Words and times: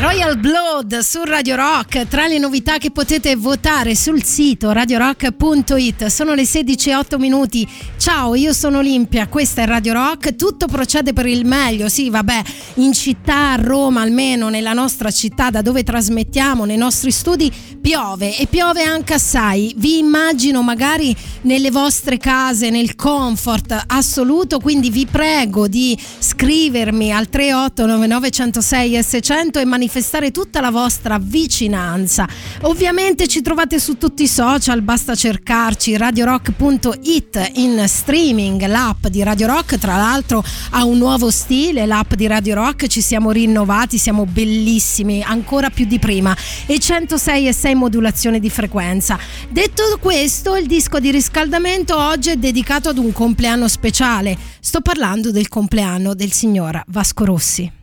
Royal 0.00 0.38
Blood 0.38 1.00
su 1.00 1.22
Radio 1.24 1.56
Rock, 1.56 2.08
tra 2.08 2.26
le 2.26 2.38
novità 2.38 2.78
che 2.78 2.90
potete 2.90 3.36
votare 3.36 3.94
sul 3.94 4.24
sito 4.24 4.72
radiorock.it. 4.72 6.06
Sono 6.06 6.32
le 6.32 6.44
16:08 6.44 7.18
minuti. 7.18 7.68
Ciao, 7.98 8.34
io 8.34 8.54
sono 8.54 8.78
Olimpia, 8.78 9.28
questa 9.28 9.60
è 9.60 9.66
Radio 9.66 9.92
Rock. 9.92 10.36
Tutto 10.36 10.68
procede 10.68 11.12
per 11.12 11.26
il 11.26 11.44
meglio. 11.44 11.90
Sì, 11.90 12.08
vabbè, 12.08 12.42
in 12.76 12.94
città, 12.94 13.50
a 13.50 13.56
Roma, 13.56 14.00
almeno 14.00 14.48
nella 14.48 14.72
nostra 14.72 15.10
città 15.10 15.50
da 15.50 15.60
dove 15.60 15.82
trasmettiamo, 15.82 16.64
nei 16.64 16.78
nostri 16.78 17.10
studi, 17.10 17.52
piove 17.78 18.38
e 18.38 18.46
piove 18.46 18.82
anche 18.82 19.12
assai. 19.12 19.74
Vi 19.76 19.98
immagino 19.98 20.62
magari 20.62 21.14
nelle 21.42 21.70
vostre 21.70 22.16
case, 22.16 22.70
nel 22.70 22.94
comfort 22.94 23.84
assoluto, 23.88 24.60
quindi 24.60 24.88
vi 24.88 25.04
prego 25.04 25.68
di 25.68 25.94
scrivermi 26.18 27.12
al 27.12 27.28
3899 27.28 28.30
106 28.30 28.92
S100 28.92 29.58
e 29.58 29.64
manifestare 29.66 29.88
tutta 30.30 30.60
la 30.60 30.70
vostra 30.70 31.18
vicinanza. 31.20 32.28
Ovviamente 32.62 33.26
ci 33.26 33.42
trovate 33.42 33.78
su 33.78 33.98
tutti 33.98 34.22
i 34.22 34.28
social, 34.28 34.82
basta 34.82 35.14
cercarci 35.14 35.96
radiorock.it 35.96 37.52
in 37.54 37.84
streaming, 37.86 38.64
l'app 38.66 39.06
di 39.06 39.22
Radio 39.22 39.46
Rock 39.48 39.78
tra 39.78 39.96
l'altro 39.96 40.44
ha 40.70 40.84
un 40.84 40.98
nuovo 40.98 41.30
stile, 41.30 41.86
l'app 41.86 42.14
di 42.14 42.26
Radio 42.26 42.54
Rock, 42.54 42.86
ci 42.86 43.00
siamo 43.00 43.30
rinnovati, 43.30 43.98
siamo 43.98 44.26
bellissimi, 44.26 45.22
ancora 45.22 45.70
più 45.70 45.86
di 45.86 45.98
prima 45.98 46.36
e 46.66 46.78
106 46.78 47.48
e 47.48 47.52
6 47.52 47.74
modulazione 47.74 48.38
di 48.38 48.50
frequenza. 48.50 49.18
Detto 49.48 49.82
questo, 50.00 50.56
il 50.56 50.66
disco 50.66 51.00
di 51.00 51.10
riscaldamento 51.10 51.96
oggi 51.96 52.30
è 52.30 52.36
dedicato 52.36 52.88
ad 52.88 52.98
un 52.98 53.12
compleanno 53.12 53.68
speciale. 53.68 54.36
Sto 54.60 54.80
parlando 54.80 55.30
del 55.30 55.48
compleanno 55.48 56.14
del 56.14 56.32
signor 56.32 56.82
Vasco 56.86 57.24
Rossi. 57.24 57.79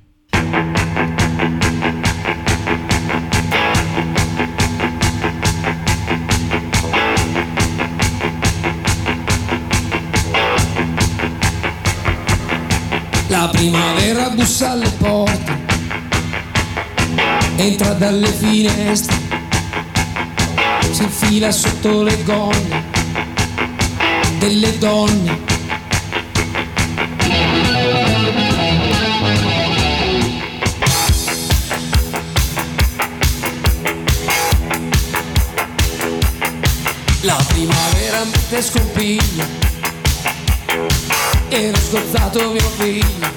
La 13.39 13.49
primavera 13.49 14.29
bussa 14.29 14.71
alle 14.71 14.89
porte, 14.97 15.55
entra 17.57 17.93
dalle 17.93 18.31
finestre, 18.31 19.15
si 20.89 21.03
infila 21.03 21.51
sotto 21.51 22.01
le 22.01 22.23
gonne 22.23 22.83
delle 24.39 24.75
donne. 24.79 25.39
La 37.21 37.37
primavera 37.47 38.23
mette 38.23 38.61
scompiglia, 41.47 41.67
ero 41.67 41.77
scozzato 41.77 42.51
mio 42.51 42.69
figlio, 42.77 43.27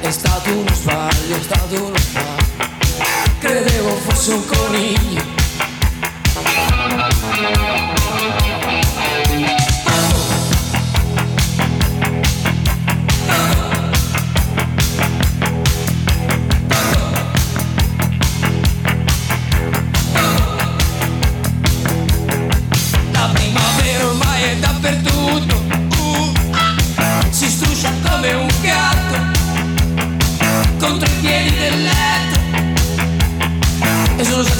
è 0.00 0.10
stato 0.10 0.50
uno 0.50 0.74
sbaglio, 0.74 1.36
è 1.36 1.42
stato 1.42 1.84
uno 1.84 1.96
sbaglio, 1.96 2.68
credevo 3.38 3.96
fosse 3.96 4.32
un 4.32 4.46
coniglio. 4.46 5.36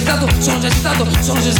E 0.08 0.40
sono 0.40 0.58
già 0.58 0.68
agitato, 0.68 1.06
sono 1.20 1.38
già 1.42 1.50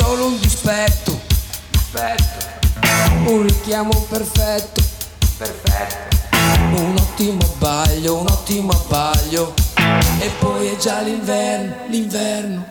solo 0.00 0.26
un 0.26 0.38
dispetto, 0.38 1.20
un 3.26 3.42
richiamo 3.42 3.90
perfetto, 4.08 4.80
perfetto, 5.36 6.16
un 6.76 6.94
ottimo 6.96 7.42
abbaglio, 7.42 8.14
un 8.14 8.26
ottimo 8.30 8.70
abbaglio, 8.70 9.52
e 10.20 10.30
poi 10.38 10.68
è 10.68 10.76
già 10.76 11.00
l'inverno, 11.00 11.74
l'inverno. 11.88 12.64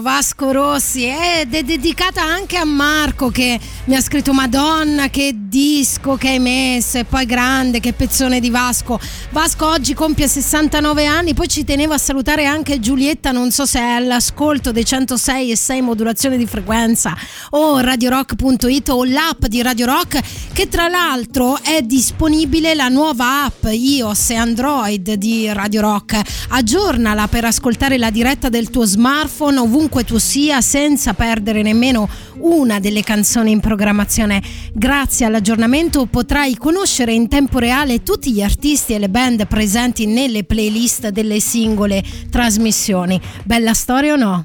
Vasco 0.00 0.50
Rossi 0.52 1.06
ed 1.06 1.54
è 1.54 1.62
dedicata 1.62 2.22
anche 2.22 2.56
a 2.56 2.64
Marco 2.64 3.30
che 3.30 3.58
mi 3.84 3.96
ha 3.96 4.00
scritto 4.00 4.32
Madonna 4.32 5.08
che 5.08 5.34
disco 5.36 6.14
che 6.14 6.28
hai 6.28 6.38
messo 6.38 6.98
e 6.98 7.04
poi 7.04 7.26
grande 7.26 7.80
che 7.80 7.92
pezzone 7.92 8.38
di 8.38 8.48
Vasco. 8.48 9.00
Vasco 9.30 9.66
oggi 9.66 9.92
compie 9.92 10.28
69 10.28 11.04
anni, 11.06 11.34
poi 11.34 11.48
ci 11.48 11.64
tenevo 11.64 11.92
a 11.92 11.98
salutare 11.98 12.44
anche 12.44 12.78
Giulietta, 12.78 13.32
non 13.32 13.50
so 13.50 13.66
se 13.66 13.80
è 13.80 13.90
all'ascolto 13.90 14.70
dei 14.70 14.84
106 14.84 15.50
e 15.50 15.56
6 15.56 15.80
modulazione 15.82 16.36
di 16.36 16.46
frequenza 16.46 17.16
o 17.50 17.80
radiorock.it 17.80 18.88
o 18.90 19.04
l'app 19.04 19.46
di 19.46 19.60
Radio 19.62 19.86
Rock 19.86 20.20
che 20.52 20.68
tra 20.68 20.86
l'altro 20.86 21.60
è 21.60 21.82
disponibile 21.82 22.74
la 22.74 22.88
nuova 22.88 23.44
app 23.44 23.64
iOS 23.64 24.30
e 24.30 24.34
Android 24.36 25.12
di 25.14 25.52
Radio 25.52 25.80
Rock. 25.80 26.20
Aggiornala 26.50 27.26
per 27.26 27.46
ascoltare 27.46 27.98
la 27.98 28.10
diretta 28.10 28.48
del 28.48 28.70
tuo 28.70 28.84
smartphone 28.84 29.58
ovunque 29.58 30.04
tu 30.04 30.18
sia 30.18 30.60
senza 30.60 31.14
perdere 31.14 31.62
nemmeno 31.62 32.08
una 32.42 32.80
delle 32.80 33.02
canzoni 33.02 33.50
in 33.50 33.60
programmazione. 33.72 34.42
Grazie 34.74 35.24
all'aggiornamento 35.24 36.04
potrai 36.04 36.56
conoscere 36.58 37.14
in 37.14 37.26
tempo 37.26 37.58
reale 37.58 38.02
tutti 38.02 38.30
gli 38.30 38.42
artisti 38.42 38.92
e 38.92 38.98
le 38.98 39.08
band 39.08 39.46
presenti 39.46 40.04
nelle 40.04 40.44
playlist 40.44 41.08
delle 41.08 41.40
singole 41.40 42.04
trasmissioni. 42.28 43.18
Bella 43.44 43.72
storia 43.72 44.12
o 44.12 44.16
no? 44.16 44.42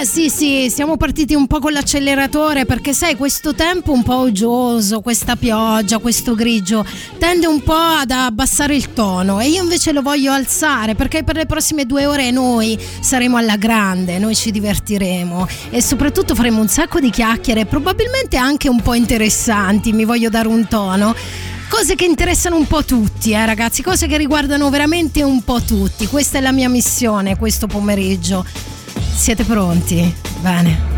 Eh 0.00 0.06
sì 0.06 0.30
sì, 0.30 0.70
siamo 0.70 0.96
partiti 0.96 1.34
un 1.34 1.46
po' 1.46 1.58
con 1.58 1.72
l'acceleratore 1.72 2.64
perché 2.64 2.94
sai 2.94 3.14
questo 3.14 3.54
tempo 3.54 3.92
un 3.92 4.02
po' 4.02 4.20
uggioso, 4.20 5.00
questa 5.00 5.36
pioggia, 5.36 5.98
questo 5.98 6.34
grigio 6.34 6.84
tende 7.18 7.46
un 7.46 7.62
po' 7.62 7.74
ad 7.74 8.10
abbassare 8.10 8.74
il 8.74 8.94
tono 8.94 9.38
e 9.38 9.48
io 9.48 9.62
invece 9.62 9.92
lo 9.92 10.00
voglio 10.00 10.32
alzare 10.32 10.94
perché 10.94 11.22
per 11.24 11.36
le 11.36 11.46
prossime 11.46 11.84
due 11.84 12.06
ore 12.06 12.30
noi 12.30 12.76
saremo 13.00 13.36
alla 13.36 13.56
grande, 13.56 14.18
noi 14.18 14.34
ci 14.34 14.50
divertiremo 14.50 15.46
e 15.70 15.82
soprattutto 15.82 16.34
faremo 16.34 16.60
un 16.60 16.68
sacco 16.68 16.98
di 16.98 17.10
chiacchiere, 17.10 17.66
probabilmente 17.66 18.38
anche 18.38 18.68
un 18.70 18.80
po' 18.80 18.94
interessanti, 18.94 19.92
mi 19.92 20.04
voglio 20.04 20.30
dare 20.30 20.48
un 20.48 20.66
tono 20.68 21.14
cose 21.68 21.94
che 21.94 22.06
interessano 22.06 22.56
un 22.56 22.66
po' 22.66 22.84
tutti, 22.84 23.32
eh, 23.32 23.46
ragazzi, 23.46 23.82
cose 23.82 24.06
che 24.06 24.16
riguardano 24.16 24.68
veramente 24.68 25.22
un 25.22 25.42
po' 25.42 25.62
tutti. 25.62 26.06
Questa 26.06 26.38
è 26.38 26.40
la 26.40 26.52
mia 26.52 26.68
missione 26.68 27.36
questo 27.36 27.66
pomeriggio. 27.66 28.44
Siete 29.14 29.44
pronti? 29.44 30.14
Bene. 30.40 30.90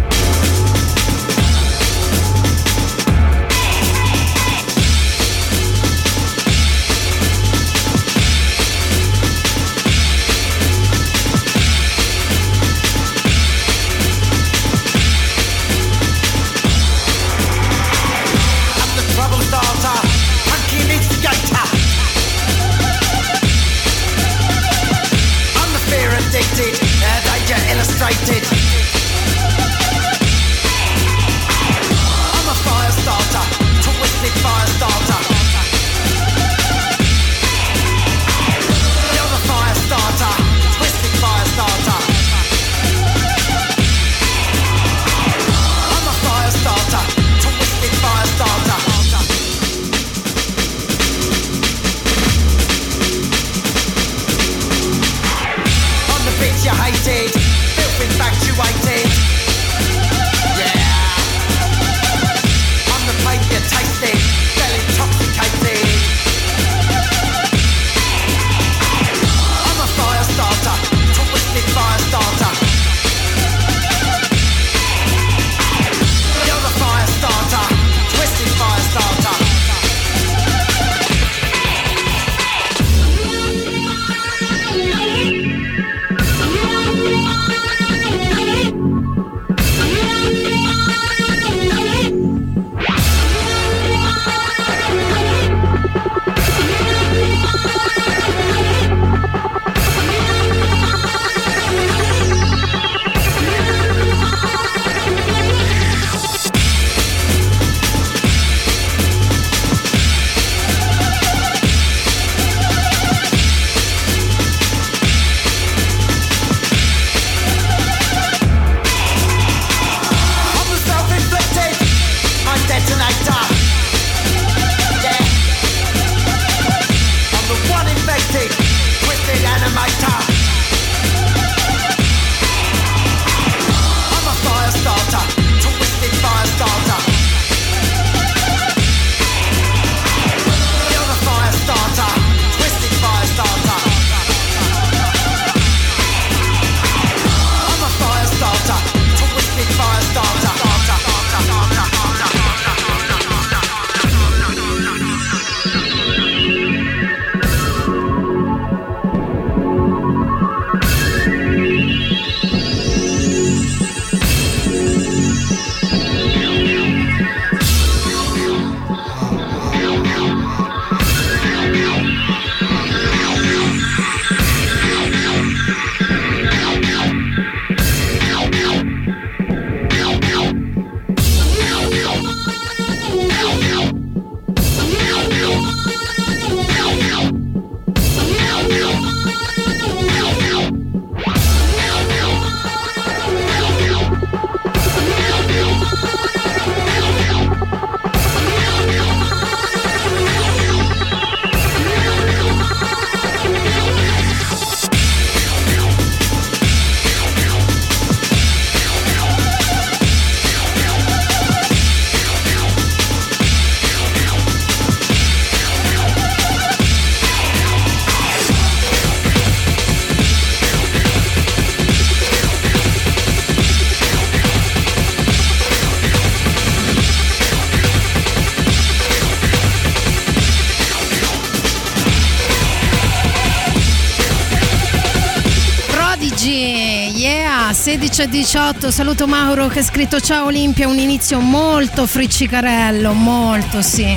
18, 238.26 238.90
saluto 238.90 239.26
Mauro 239.26 239.69
che 239.69 239.81
ha 239.81 239.82
scritto 239.82 240.20
ciao 240.20 240.46
Olimpia, 240.46 240.88
un 240.88 240.98
inizio 240.98 241.40
molto 241.40 242.06
friccicarello, 242.06 243.12
molto 243.12 243.82
sì. 243.82 244.16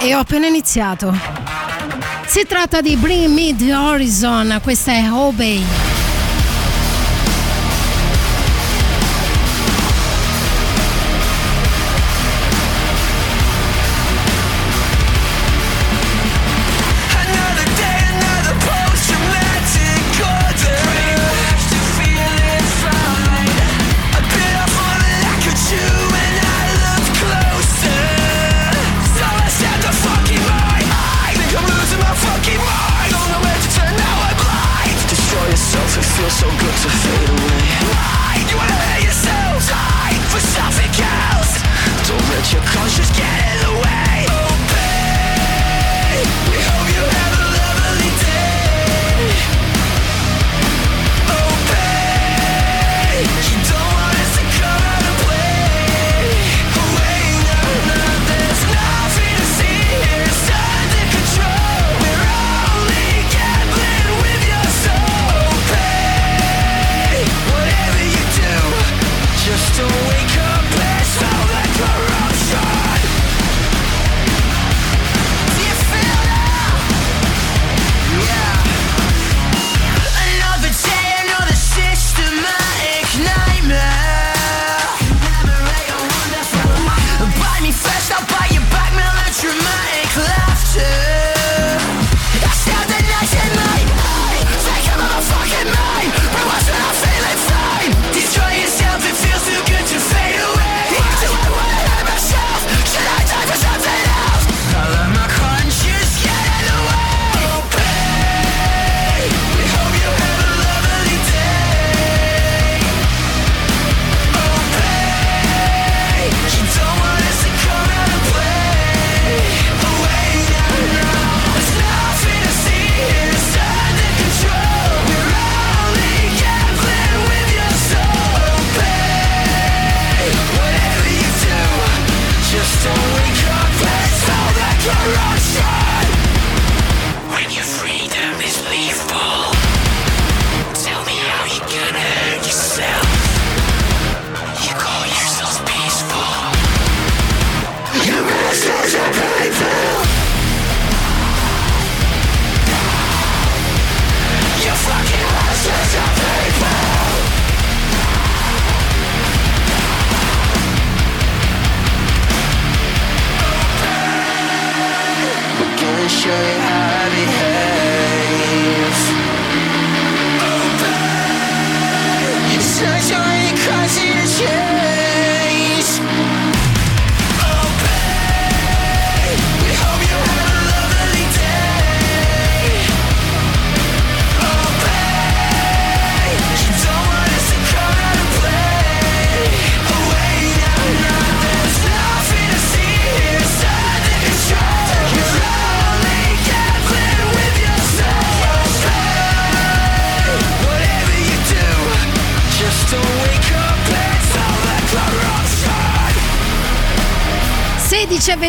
E 0.00 0.14
ho 0.14 0.18
appena 0.18 0.46
iniziato. 0.46 1.14
Si 2.26 2.44
tratta 2.46 2.80
di 2.80 2.96
Bring 2.96 3.26
Me 3.32 3.54
the 3.56 3.74
Horizon, 3.74 4.60
questa 4.62 4.92
è 4.92 5.10
Obey. 5.10 5.87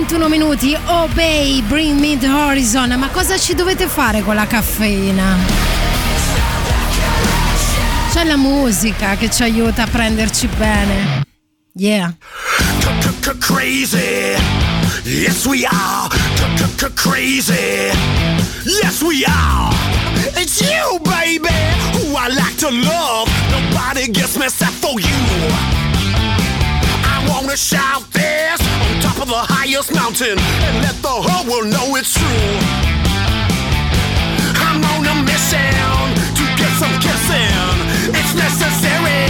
21 0.10 0.28
minuti. 0.28 0.76
Oh, 0.88 1.04
Obey, 1.04 1.62
bring 1.68 2.00
me 2.00 2.18
the 2.18 2.28
horizon. 2.28 2.90
Ma 2.98 3.10
cosa 3.10 3.38
ci 3.38 3.54
dovete 3.54 3.88
fare 3.88 4.24
con 4.24 4.34
la 4.34 4.48
caffeina? 4.48 5.38
C'è 8.12 8.24
la 8.24 8.36
musica 8.36 9.16
che 9.18 9.30
ci 9.30 9.44
aiuta 9.44 9.84
a 9.84 9.88
prenderci 9.88 10.48
bene. 10.58 11.28
Yeah. 11.76 12.12
Crazy. 13.40 14.36
Yes 15.04 15.46
we 15.46 15.64
are. 15.70 16.10
Crazy. 16.96 17.92
Yes 18.66 19.04
we 19.04 19.24
are. 19.28 19.72
It's 20.36 20.60
you 20.60 21.00
baby 21.04 21.54
who 21.94 22.16
I 22.16 22.30
like 22.30 22.58
to 22.58 22.72
love. 22.72 23.30
Nobody 23.52 24.12
gets 24.12 24.38
me 24.38 24.46
except 24.46 24.74
for 24.82 25.00
you. 25.00 25.08
I 27.04 27.24
wanna 27.30 27.56
shout 27.56 28.09
the 29.30 29.36
highest 29.36 29.94
mountain 29.94 30.40
and 30.40 30.76
let 30.82 30.96
the 31.04 31.08
whole 31.08 31.46
world 31.46 31.70
know 31.70 31.96
it's 31.96 32.18
true. 32.18 32.50
I'm 34.58 34.82
on 34.82 35.06
a 35.06 35.16
mission 35.22 35.70
to 36.34 36.44
get 36.58 36.72
some 36.82 36.96
kissing. 36.98 37.78
It's 38.10 38.34
necessary. 38.34 39.30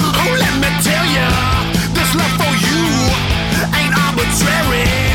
Oh, 0.00 0.32
let 0.40 0.54
me 0.56 0.72
tell 0.80 1.04
ya, 1.04 1.28
this 1.92 2.10
love 2.16 2.34
for 2.40 2.54
you 2.64 2.80
ain't 3.76 3.92
arbitrary. 3.92 5.05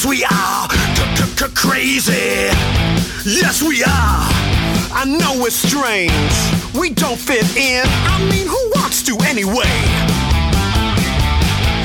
Yes, 0.00 0.08
we 0.08 0.24
are 0.24 0.68
crazy. 1.54 2.48
Yes, 3.28 3.60
we 3.60 3.82
are. 3.84 4.24
I 4.96 5.04
know 5.04 5.42
we're 5.42 5.50
strange. 5.50 6.32
We 6.72 6.88
don't 6.88 7.18
fit 7.20 7.44
in. 7.54 7.84
I 7.84 8.16
mean, 8.32 8.46
who 8.48 8.62
wants 8.76 9.02
to 9.02 9.18
anyway? 9.28 9.76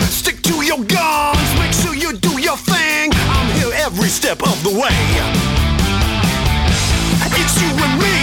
Stick 0.08 0.42
to 0.44 0.64
your 0.64 0.80
guns. 0.88 1.50
Make 1.60 1.74
sure 1.74 1.94
you 1.94 2.16
do 2.16 2.40
your 2.40 2.56
thing. 2.56 3.12
I'm 3.36 3.52
here 3.60 3.74
every 3.84 4.08
step 4.08 4.42
of 4.44 4.64
the 4.64 4.72
way. 4.72 4.96
It's 7.36 7.56
you 7.60 7.68
and 7.68 7.96
me 8.00 8.18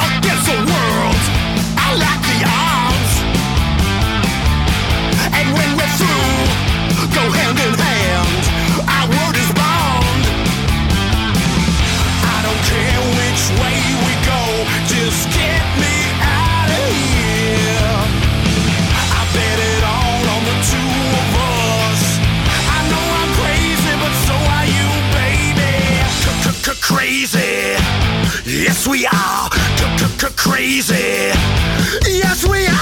against 0.00 0.48
the 0.48 0.56
world. 0.64 1.22
I 1.76 1.92
like 2.00 2.22
the 2.32 2.40
odds. 2.48 3.12
And 5.28 5.46
when 5.52 5.70
we're 5.76 5.94
through, 6.00 7.12
go 7.12 7.24
hand 7.36 7.58
in 7.60 7.74
hand. 7.78 7.93
crazy. 26.72 27.76
Yes, 28.46 28.86
we 28.86 29.06
are. 29.06 29.50
Crazy, 30.36 31.32
Yes, 32.06 32.46
we 32.46 32.66
are. 32.66 32.73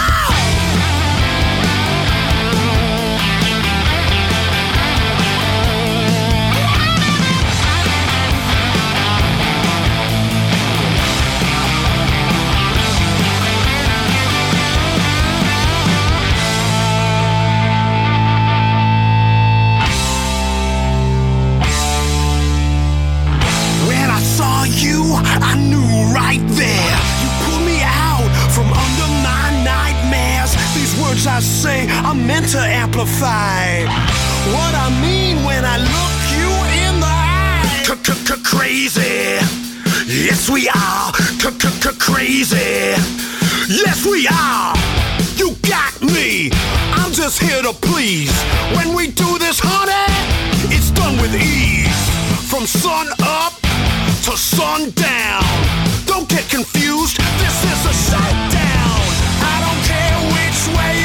Meant 32.27 32.49
to 32.51 32.59
amplify 32.59 33.85
what 34.55 34.75
I 34.75 34.89
mean 35.01 35.45
when 35.45 35.65
I 35.65 35.79
look 35.79 36.19
you 36.35 36.51
in 36.87 37.01
the 37.01 37.07
eye. 37.07 38.43
Crazy. 38.45 39.41
Yes, 40.07 40.49
we 40.51 40.69
are. 40.69 41.13
Crazy. 41.99 42.95
Yes, 43.69 44.05
we 44.05 44.29
are. 44.29 44.75
You 45.37 45.57
got 45.63 46.01
me. 46.03 46.51
I'm 46.95 47.13
just 47.13 47.41
here 47.41 47.63
to 47.63 47.73
please. 47.73 48.33
When 48.77 48.95
we 48.95 49.09
do 49.09 49.39
this, 49.39 49.59
honey, 49.63 50.07
it's 50.75 50.91
done 50.91 51.17
with 51.21 51.35
ease. 51.35 52.03
From 52.51 52.67
sun 52.67 53.09
up 53.23 53.55
to 54.25 54.37
sundown. 54.37 55.43
Don't 56.07 56.29
get 56.29 56.49
confused, 56.49 57.17
this 57.41 57.57
is 57.65 57.81
a 57.87 57.95
shakedown. 58.11 59.01
I 59.43 59.57
don't 59.65 59.83
care 59.89 60.19
which 60.35 60.61
way 60.77 61.02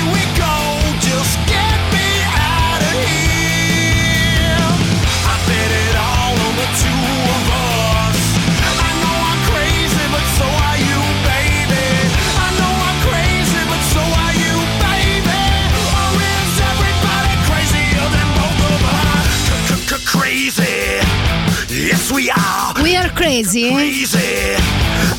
crazy. 23.10 23.72
Crazy. 23.74 24.56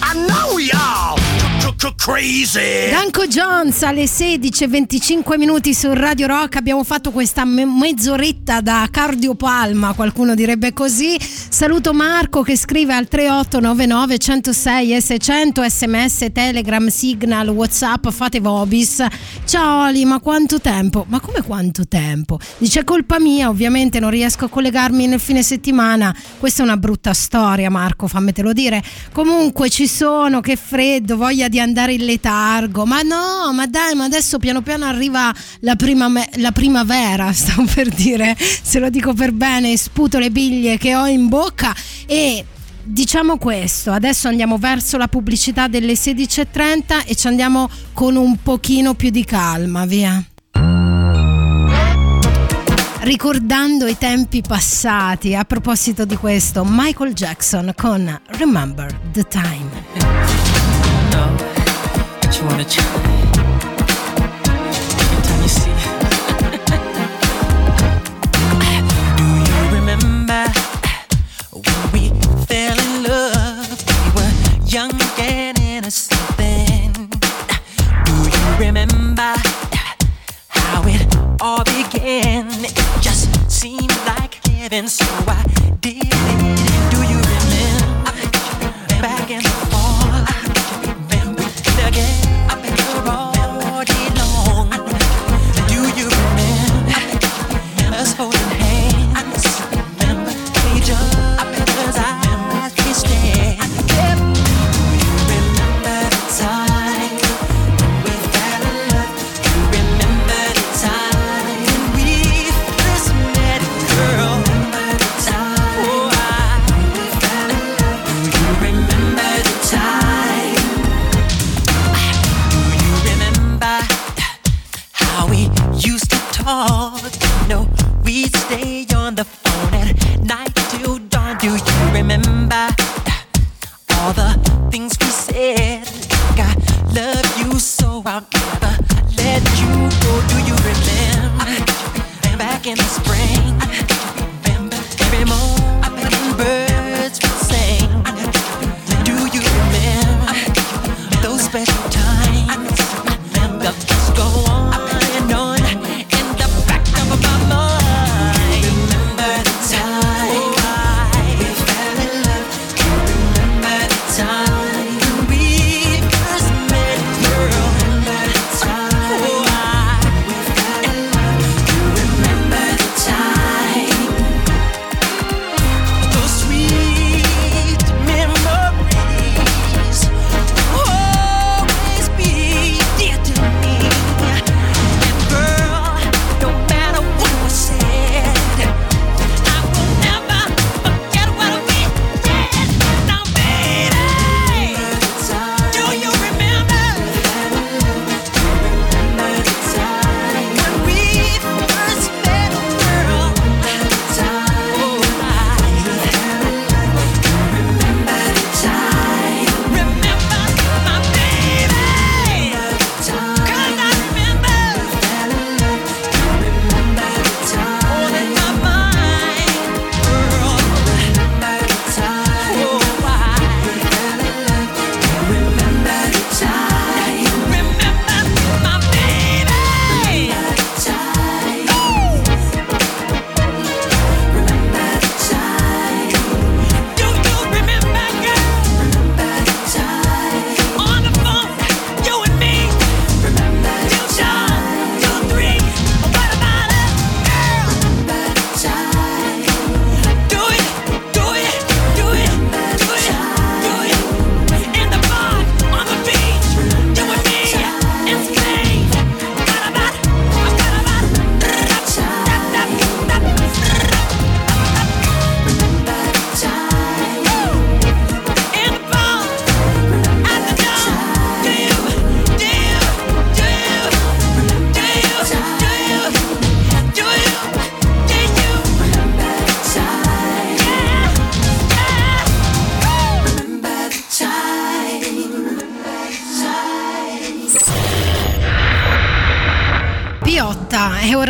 I 0.02 0.14
know 0.14 0.54
we 0.54 0.70
are. 0.72 1.17
Crazy. 1.78 2.90
Danko 2.90 3.28
Jones 3.28 3.82
alle 3.84 4.04
16.25 4.04 5.38
minuti 5.38 5.72
su 5.74 5.92
Radio 5.92 6.26
Rock 6.26 6.56
abbiamo 6.56 6.82
fatto 6.82 7.12
questa 7.12 7.44
me- 7.44 7.66
mezz'oretta 7.66 8.60
da 8.60 8.88
cardiopalma, 8.90 9.92
qualcuno 9.92 10.34
direbbe 10.34 10.72
così. 10.72 11.16
Saluto 11.20 11.92
Marco 11.92 12.42
che 12.42 12.56
scrive 12.56 12.94
al 12.94 13.06
3899 13.06 14.18
106 14.18 14.94
e 14.96 15.00
600 15.00 15.68
sms, 15.68 16.26
telegram, 16.32 16.88
signal, 16.88 17.48
whatsapp, 17.50 18.08
fate 18.08 18.40
vobis. 18.40 19.04
Ciao 19.44 19.82
Ali, 19.82 20.04
ma 20.04 20.18
quanto 20.18 20.60
tempo? 20.60 21.04
Ma 21.08 21.20
come 21.20 21.42
quanto 21.42 21.86
tempo? 21.86 22.40
Dice 22.58 22.82
colpa 22.82 23.20
mia, 23.20 23.50
ovviamente 23.50 24.00
non 24.00 24.10
riesco 24.10 24.46
a 24.46 24.48
collegarmi 24.48 25.06
nel 25.06 25.20
fine 25.20 25.44
settimana. 25.44 26.12
Questa 26.38 26.62
è 26.62 26.64
una 26.64 26.76
brutta 26.76 27.12
storia 27.12 27.70
Marco, 27.70 28.08
fammetelo 28.08 28.52
dire. 28.52 28.82
Comunque 29.12 29.70
ci 29.70 29.86
sono, 29.86 30.40
che 30.40 30.56
freddo, 30.56 31.16
voglia 31.16 31.46
di 31.46 31.58
andare 31.58 31.66
in 31.92 32.04
letargo. 32.04 32.84
Ma 32.84 33.02
no, 33.02 33.52
ma 33.52 33.66
dai, 33.66 33.94
ma 33.94 34.04
adesso 34.04 34.38
piano 34.38 34.62
piano 34.62 34.84
arriva 34.84 35.34
la, 35.60 35.76
prima 35.76 36.08
me- 36.08 36.28
la 36.36 36.52
primavera, 36.52 37.30
stavo 37.34 37.64
per 37.72 37.88
dire, 37.88 38.36
se 38.38 38.78
lo 38.78 38.90
dico 38.90 39.14
per 39.14 39.32
bene, 39.32 39.76
sputo 39.76 40.18
le 40.18 40.30
biglie 40.30 40.78
che 40.78 40.94
ho 40.94 41.06
in 41.06 41.28
bocca 41.28 41.74
e 42.06 42.44
Diciamo 42.90 43.36
questo, 43.36 43.92
adesso 43.92 44.28
andiamo 44.28 44.56
verso 44.56 44.96
la 44.96 45.08
pubblicità 45.08 45.68
delle 45.68 45.92
16.30 45.92 47.04
e 47.04 47.14
ci 47.16 47.26
andiamo 47.26 47.68
con 47.92 48.16
un 48.16 48.38
pochino 48.42 48.94
più 48.94 49.10
di 49.10 49.24
calma, 49.24 49.84
via. 49.84 50.24
Ricordando 53.00 53.86
i 53.86 53.98
tempi 53.98 54.40
passati, 54.40 55.34
a 55.34 55.44
proposito 55.44 56.06
di 56.06 56.16
questo, 56.16 56.64
Michael 56.66 57.12
Jackson 57.12 57.72
con 57.76 58.20
Remember 58.38 58.90
the 59.12 59.24
Time. 59.24 60.57
Know 62.28 62.28
that 62.28 62.40
you 62.40 62.46
wanna 62.46 62.64
try. 62.64 63.08
Every 65.00 65.22
time 65.22 65.42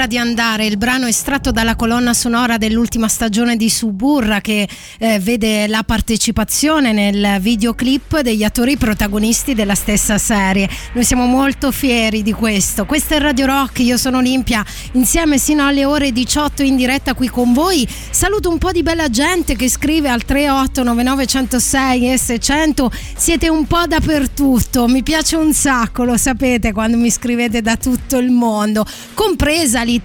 di 0.08 0.18
andare, 0.18 0.64
il 0.64 0.78
brano 0.78 1.06
estratto 1.06 1.52
dalla 1.52 1.76
colonna 1.76 2.14
sonora 2.14 2.56
dell'ultima 2.56 3.06
stagione 3.06 3.56
di 3.56 3.68
Suburra 3.68 4.40
che 4.40 4.66
eh, 4.98 5.18
vede 5.20 5.68
la 5.68 5.84
partecipazione 5.84 6.92
nel 6.92 7.38
videoclip 7.40 8.20
degli 8.20 8.42
attori 8.42 8.76
protagonisti 8.78 9.54
della 9.54 9.74
stessa 9.74 10.16
serie. 10.18 10.68
Noi 10.94 11.04
siamo 11.04 11.26
molto 11.26 11.70
fieri 11.70 12.22
di 12.22 12.32
questo. 12.32 12.86
Questo 12.86 13.14
è 13.14 13.18
Radio 13.20 13.46
Rock, 13.46 13.80
io 13.80 13.98
sono 13.98 14.16
Olimpia, 14.18 14.64
insieme 14.92 15.36
sino 15.38 15.66
alle 15.66 15.84
ore 15.84 16.10
18 16.10 16.62
in 16.62 16.76
diretta 16.76 17.12
qui 17.12 17.28
con 17.28 17.52
voi. 17.52 17.86
Saluto 18.10 18.48
un 18.48 18.58
po' 18.58 18.72
di 18.72 18.82
bella 18.82 19.10
gente 19.10 19.54
che 19.56 19.68
scrive 19.68 20.08
al 20.08 20.22
3899106 20.26 22.12
e 22.12 22.18
600. 22.18 22.90
Siete 23.14 23.48
un 23.50 23.66
po' 23.66 23.86
dappertutto, 23.86 24.88
mi 24.88 25.02
piace 25.02 25.36
un 25.36 25.52
sacco, 25.52 26.04
lo 26.04 26.16
sapete 26.16 26.72
quando 26.72 26.96
mi 26.96 27.10
scrivete 27.10 27.60
da 27.60 27.76
tutto 27.76 28.16
il 28.16 28.30
mondo, 28.30 28.86
compresa 29.12 29.82
l'Italia, 29.82 29.96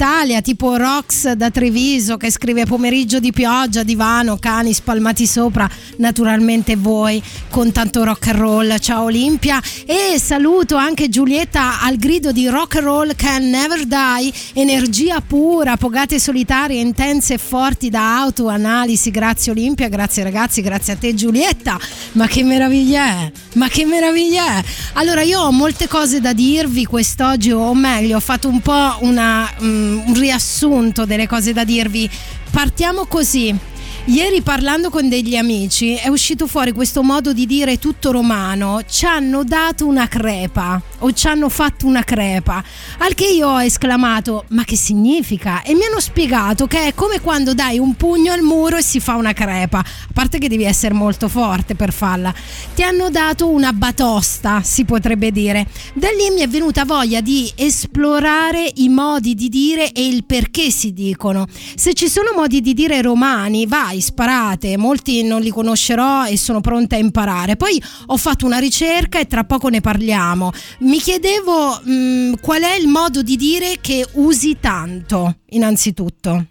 tipo 0.42 0.76
Rox 0.76 1.32
da 1.34 1.50
Treviso 1.52 2.18
che 2.18 2.32
scrive 2.32 2.66
pomeriggio 2.66 3.20
di 3.20 3.32
pioggia, 3.32 3.84
divano, 3.84 4.38
cani 4.38 4.74
spalmati 4.74 5.26
sopra, 5.28 5.70
naturalmente 5.98 6.76
voi 6.76 7.22
con 7.50 7.72
tanto 7.72 8.04
rock 8.04 8.28
and 8.28 8.40
roll. 8.40 8.80
Ciao 8.80 9.04
Olimpia 9.04 9.62
e 9.86 10.20
saluto 10.20 10.76
anche 10.76 11.10
Giulietta 11.10 11.82
al 11.82 11.98
grido 11.98 12.32
di 12.32 12.48
rock 12.48 12.76
and 12.76 12.86
roll 12.86 13.16
can 13.16 13.50
never 13.50 13.86
die, 13.86 14.34
energia 14.54 15.22
pura, 15.22 15.78
pogate 15.78 16.20
solitarie, 16.20 16.80
intense 16.80 17.36
e 17.36 17.38
forti 17.38 17.90
da 17.90 18.20
autoanalisi. 18.22 19.12
Grazie 19.12 19.52
Olimpia, 19.52 19.90
grazie 19.90 20.24
ragazzi, 20.24 20.62
grazie 20.62 20.94
a 20.94 20.96
te 20.96 21.14
Giulietta. 21.14 21.78
Ma 22.14 22.28
che 22.28 22.44
meraviglia 22.44 23.06
è! 23.06 23.32
Ma 23.54 23.68
che 23.68 23.86
meraviglia 23.86 24.58
è! 24.58 24.64
Allora 24.94 25.22
io 25.22 25.42
ho 25.42 25.52
molte 25.52 25.88
cose 25.88 26.20
da 26.20 26.34
dirvi 26.34 26.86
quest'oggi, 26.86 27.52
o 27.52 27.74
meglio, 27.74 28.18
ho 28.18 28.22
fatto 28.22 28.48
un 28.48 28.62
po' 28.62 28.98
una 29.02 29.50
mm, 29.62 29.83
un 29.84 30.14
riassunto 30.14 31.06
delle 31.06 31.28
cose 31.28 31.54
da 31.54 31.64
dirvi. 31.64 32.10
Partiamo 32.52 33.06
così. 33.06 33.56
Ieri 34.06 34.42
parlando 34.42 34.90
con 34.90 35.08
degli 35.08 35.38
amici 35.38 35.96
è 35.96 36.10
uscito 36.10 36.46
fuori 36.46 36.74
questo 36.74 37.04
modo 37.04 37.32
di 37.32 37.46
dire 37.46 37.80
tutto 37.80 38.12
romano, 38.12 38.82
ci 38.86 39.06
hanno 39.06 39.46
dato 39.46 39.88
una 39.88 40.10
crepa 40.10 40.82
o 41.00 41.14
ci 41.14 41.28
hanno 41.28 41.48
fatto 41.48 41.86
una 41.88 42.04
crepa, 42.04 42.62
al 42.98 43.14
che 43.14 43.28
io 43.28 43.48
ho 43.48 43.64
esclamato 43.64 44.44
ma 44.50 44.66
che 44.66 44.76
significa? 44.76 45.62
E 45.62 45.74
mi 45.74 45.86
hanno 45.86 46.02
spiegato 46.02 46.68
che 46.68 46.88
è 46.88 46.94
come 46.94 47.22
quando 47.22 47.54
dai 47.54 47.80
un 47.80 47.96
pugno 47.96 48.34
al 48.34 48.42
muro 48.42 48.76
e 48.76 48.84
si 48.84 49.00
fa 49.00 49.16
una 49.16 49.32
crepa, 49.32 49.80
a 49.80 49.86
parte 50.14 50.38
che 50.38 50.50
devi 50.50 50.66
essere 50.66 50.94
molto 50.94 51.30
forte 51.30 51.74
per 51.74 51.94
farla, 51.94 52.34
ti 52.76 52.84
hanno 52.84 53.10
dato 53.10 53.50
una 53.50 53.72
batosta 53.72 54.62
si 54.64 54.84
potrebbe 54.84 55.32
dire, 55.32 55.66
da 55.94 56.10
lì 56.10 56.30
mi 56.36 56.42
è 56.42 56.50
venuta 56.50 56.84
voglia 56.84 57.22
di 57.22 57.50
esplorare 57.56 58.70
i 58.76 58.90
modi 58.90 59.34
di 59.34 59.48
dire 59.48 59.94
e 59.94 60.06
il 60.06 60.26
perché 60.26 60.72
si 60.72 60.92
dicono, 60.92 61.48
se 61.76 61.94
ci 61.94 62.10
sono 62.10 62.32
modi 62.36 62.60
di 62.60 62.74
dire 62.74 63.02
romani 63.02 63.66
vai 63.66 63.92
sparate, 64.02 64.78
molti 64.78 65.24
non 65.24 65.42
li 65.42 65.50
conoscerò 65.50 66.26
e 66.26 66.38
sono 66.38 66.62
pronta 66.62 66.96
a 66.96 67.00
imparare. 67.00 67.56
Poi 67.56 67.82
ho 68.08 68.18
fatto 68.18 68.46
una 68.46 68.60
ricerca 68.60 69.20
e 69.20 69.28
tra 69.28 69.44
poco 69.44 69.70
ne 69.70 69.82
parliamo. 69.82 70.52
Mi 70.80 71.00
chiedevo 71.00 71.82
mh, 71.84 72.40
qual 72.42 72.62
è 72.62 72.76
il 72.76 72.88
modo 72.88 73.22
di 73.22 73.36
dire 73.36 73.78
che 73.82 74.06
usi 74.14 74.58
tanto, 74.60 75.38
innanzitutto. 75.50 76.46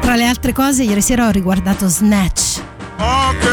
Tra 0.00 0.16
le 0.16 0.24
altre 0.24 0.52
cose, 0.52 0.82
ieri 0.82 1.02
sera 1.02 1.26
ho 1.26 1.30
riguardato 1.30 1.86
Snatch. 1.86 2.62
I 2.98 3.50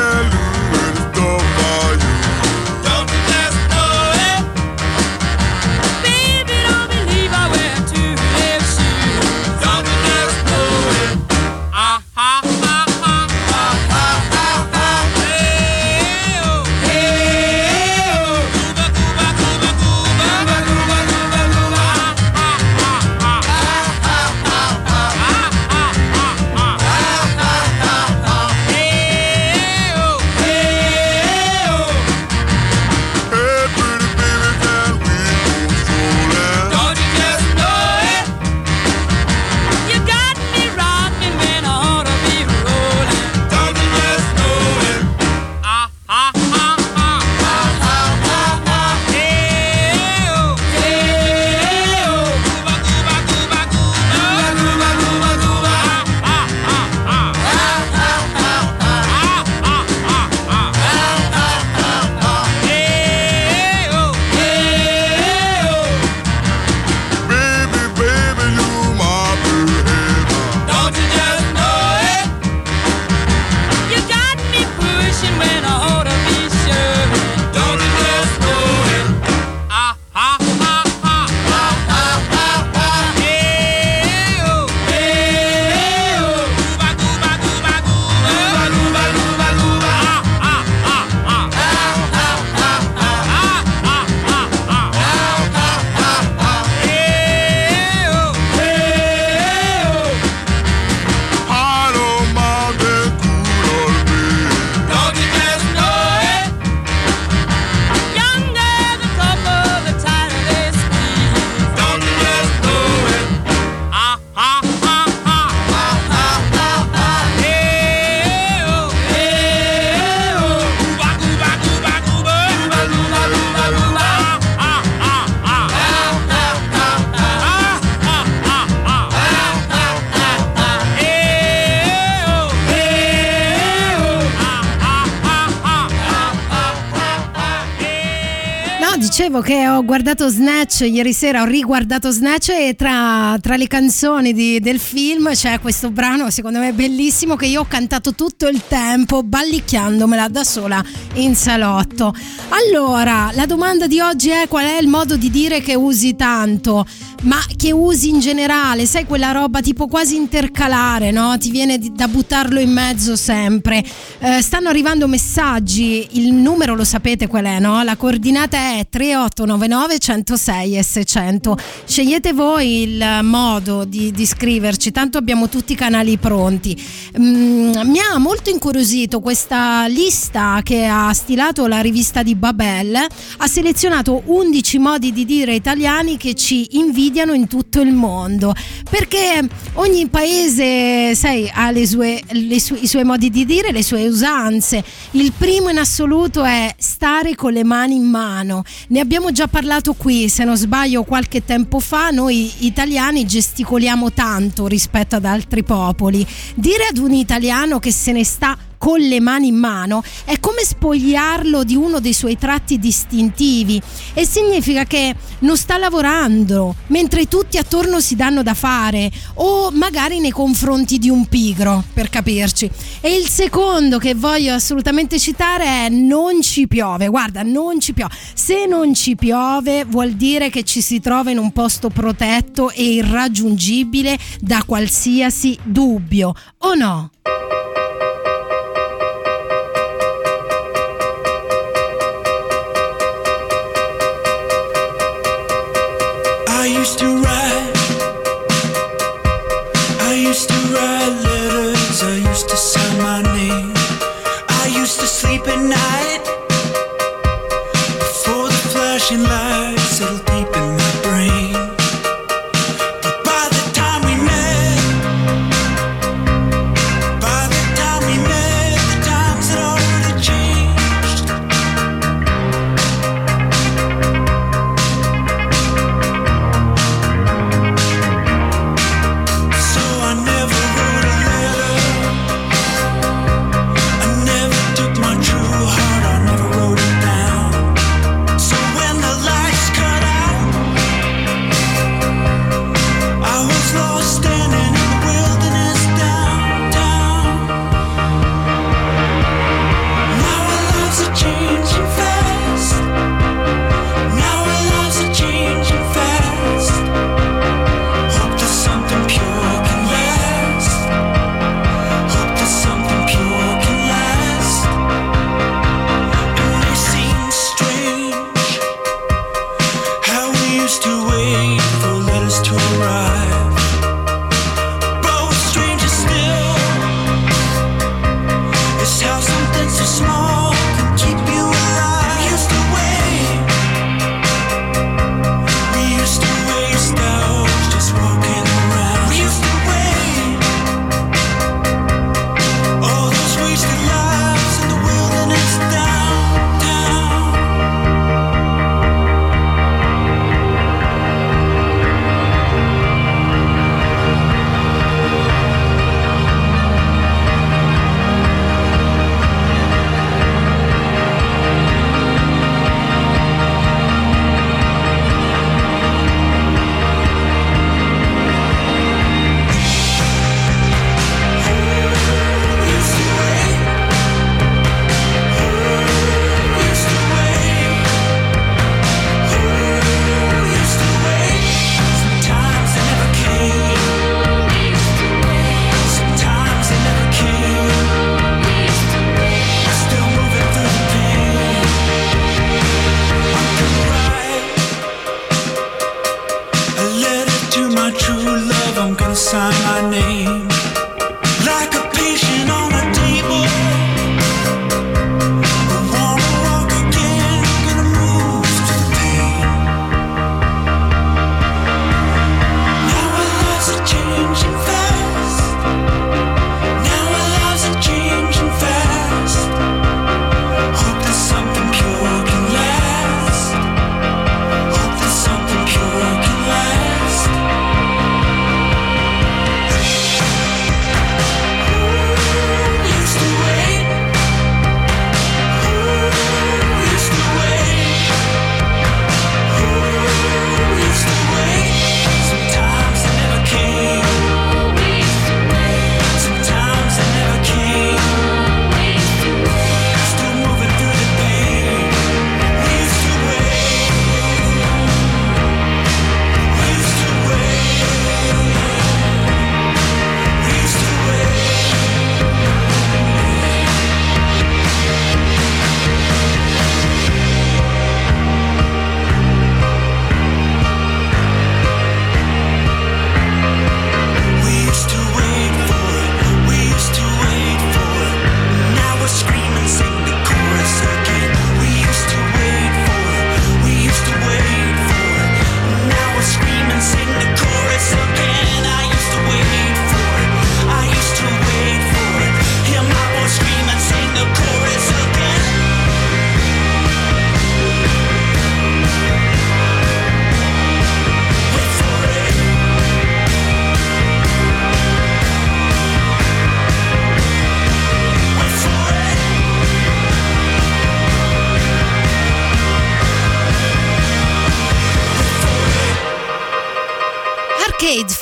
dicevo 139.28 139.42
che 139.42 139.68
ho 139.68 139.84
guardato 139.84 140.30
Snatch 140.30 140.88
ieri 140.90 141.12
sera, 141.12 141.42
ho 141.42 141.46
riguardato 141.46 142.12
Snatch 142.12 142.48
e 142.50 142.76
tra, 142.78 143.38
tra 143.42 143.58
le 143.58 143.68
canzoni 143.68 144.32
di- 144.32 144.62
del 144.62 144.80
film 144.80 145.34
c'è 145.34 145.60
questo 145.60 145.92
brano, 145.92 146.30
secondo 146.30 146.60
me 146.60 146.72
bellissimo, 146.72 147.36
che 147.36 147.48
io 147.48 147.62
ho 147.62 147.66
cantato 147.68 148.14
tutto 148.14 148.48
il 148.48 148.62
tempo, 148.70 149.24
ballicchiandomela 149.24 150.30
da 150.30 150.46
sola 150.46 150.82
in 151.16 151.36
salotto. 151.36 152.14
Allora, 152.50 153.30
la 153.34 153.46
domanda 153.46 153.86
di 153.86 154.00
oggi 154.00 154.30
è 154.30 154.48
qual 154.48 154.64
è 154.64 154.80
il 154.80 154.88
modo 154.88 155.18
di 155.18 155.30
dire 155.30 155.60
che 155.60 155.76
usi 155.76 156.16
tanto? 156.16 156.86
Ma 157.24 157.40
che 157.58 157.74
usi 157.74 158.10
in 158.10 158.20
generale, 158.20 158.86
sai 158.86 159.06
quella 159.06 159.32
roba 159.32 159.60
tipo 159.60 159.88
quasi 159.88 160.16
intercalare, 160.16 161.12
no? 161.12 161.38
Ti 161.38 161.50
viene 161.50 161.80
da 161.80 162.08
buttarlo 162.08 162.60
in 162.60 162.72
mezzo 162.72 163.16
sempre. 163.18 163.84
Eh, 164.20 164.42
stanno 164.42 164.70
arrivando 164.70 165.08
messaggi, 165.08 166.08
il 166.12 166.32
numero 166.32 166.76
lo 166.76 166.86
sapete 166.86 167.28
qual 167.28 167.46
è, 167.46 167.60
no? 167.60 167.84
La 167.84 167.98
coordinata 167.98 168.58
è 168.78 168.86
3 168.90 169.16
3899 169.18 170.00
106 170.00 170.78
e 170.78 170.84
600. 170.84 171.58
Scegliete 171.86 172.34
voi 172.34 172.82
il 172.84 173.20
modo 173.24 173.84
di, 173.84 174.12
di 174.12 174.26
scriverci, 174.26 174.92
tanto 174.92 175.18
abbiamo 175.18 175.50
tutti 175.50 175.74
i 175.74 175.76
canali 175.76 176.18
pronti. 176.18 176.80
Mm, 177.20 177.72
mi 177.86 178.00
ha 178.00 178.18
molto 178.20 178.50
incuriosito 178.50 179.20
questa 179.20 179.88
lista 179.88 180.62
che 180.64 180.86
ha 180.86 181.12
stilato 181.14 181.66
la 181.66 181.82
rivista 181.82 182.22
di 182.22 182.36
Babel. 182.36 182.96
Ha 182.96 183.48
selezionato 183.48 184.22
11 184.26 184.78
modi 184.78 185.12
di 185.12 185.26
dire 185.26 185.56
italiani 185.56 186.18
che 186.18 186.36
ci 186.36 186.78
invidiano 186.78 187.34
in 187.34 187.48
tutto 187.48 187.82
il 187.82 187.94
mondo. 187.94 188.54
Perché 188.90 189.48
ogni 189.74 190.08
paese, 190.08 191.16
sai, 191.16 191.50
ha 191.52 191.72
le 191.72 191.88
sue, 191.88 192.22
le 192.30 192.60
sue- 192.60 192.80
i 192.80 192.88
suoi 192.88 193.04
modi 193.04 193.30
di 193.30 193.46
dire, 193.46 193.72
le 193.72 193.84
sue 193.84 194.08
usanze. 194.08 194.84
Il 195.12 195.34
primo 195.36 195.70
in 195.70 195.80
assoluto 195.80 196.44
è 196.44 196.74
stare 196.78 197.36
con 197.36 197.54
le 197.54 197.64
mani 197.64 197.96
in 197.96 198.04
mano. 198.04 198.64
Ne 198.90 199.06
abbiamo 199.08 199.32
già 199.32 199.48
parlato 199.48 199.94
qui, 199.94 200.28
se 200.28 200.44
non 200.44 200.58
sbaglio, 200.58 201.04
qualche 201.04 201.46
tempo 201.46 201.80
fa. 201.80 202.10
Noi 202.10 202.52
italiani 202.66 203.26
gesticoliamo 203.26 204.12
tanto 204.12 204.68
rispetto 204.68 205.16
ad 205.16 205.24
altri 205.24 205.64
popoli. 205.64 206.28
Dire 206.56 206.88
ad 206.90 206.98
un 206.98 207.14
italiano 207.14 207.80
che 207.80 207.94
se 207.94 208.12
ne 208.12 208.26
sta 208.26 208.58
con 208.78 209.00
le 209.00 209.20
mani 209.20 209.48
in 209.48 209.56
mano 209.56 210.04
è 210.26 210.40
come 210.40 210.64
spogliarlo 210.64 211.64
di 211.64 211.76
uno 211.76 212.00
dei 212.00 212.14
suoi 212.14 212.38
tratti 212.38 212.80
distintivi. 212.80 213.82
E 214.14 214.26
significa 214.26 214.86
che 214.86 215.16
non 215.40 215.58
sta 215.58 215.78
lavorando 215.78 216.76
mentre 216.88 217.28
tutti 217.28 217.58
attorno 217.58 218.00
si 218.00 218.16
danno 218.16 218.44
da 218.44 218.54
fare 218.54 219.12
o 219.36 219.72
magari 219.72 220.20
nei 220.20 220.32
confronti 220.32 220.98
di 220.98 221.10
un 221.10 221.26
pigro 221.28 221.84
per 221.94 222.10
capirci. 222.10 222.70
E 223.02 223.16
il 223.16 223.28
secondo 223.28 223.98
che 223.98 224.16
voglio 224.16 224.54
assolutamente 224.54 225.20
citare 225.20 225.86
è 225.86 225.90
non 225.90 226.42
ci 226.42 226.68
piove. 226.68 227.08
Guarda 227.08 227.44
non 227.44 227.80
ci 227.80 227.94
piove 227.94 228.14
se 228.34 228.66
non 228.66 228.94
ci 228.94 229.16
piove 229.16 229.84
vuol 229.86 230.12
dire 230.12 230.50
che 230.50 230.64
ci 230.64 230.82
si 230.82 231.00
trova 231.00 231.32
in 231.32 231.38
un 231.38 231.52
posto 231.52 231.90
protetto 231.90 232.72
e 232.72 232.84
irraggiungibile 232.84 234.18
da 234.40 234.64
qualsiasi 234.66 235.58
dubbio 235.64 236.34
o 236.60 236.74
no? 236.76 237.10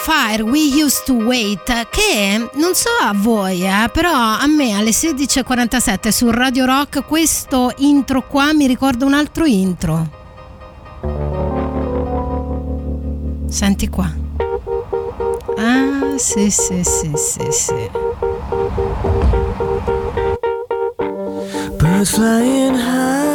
Fire, 0.08 0.44
We 0.44 0.70
Used 0.84 1.06
to 1.06 1.13
Wait, 1.13 1.88
che 1.89 2.50
non 2.54 2.76
so 2.76 2.89
a 3.02 3.12
voi, 3.15 3.65
eh, 3.65 3.89
però 3.91 4.12
a 4.13 4.46
me 4.46 4.74
alle 4.74 4.91
16.47 4.91 6.10
su 6.10 6.30
Radio 6.30 6.65
Rock 6.65 7.04
questo 7.08 7.74
intro 7.78 8.28
qua 8.28 8.54
mi 8.54 8.68
ricorda 8.68 9.06
un 9.06 9.15
altro 9.15 9.46
intro. 9.46 10.08
Senti 13.50 13.89
qua. 13.89 14.13
Ah, 15.58 16.15
sì, 16.18 16.52
sì, 16.52 16.84
sì, 16.84 17.12
sì, 17.15 17.48
sì. 17.50 17.89
Birds 21.78 22.12
flying 22.12 22.76
high, 22.76 23.35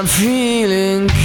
I'm 0.00 0.06
feeling 0.06 1.19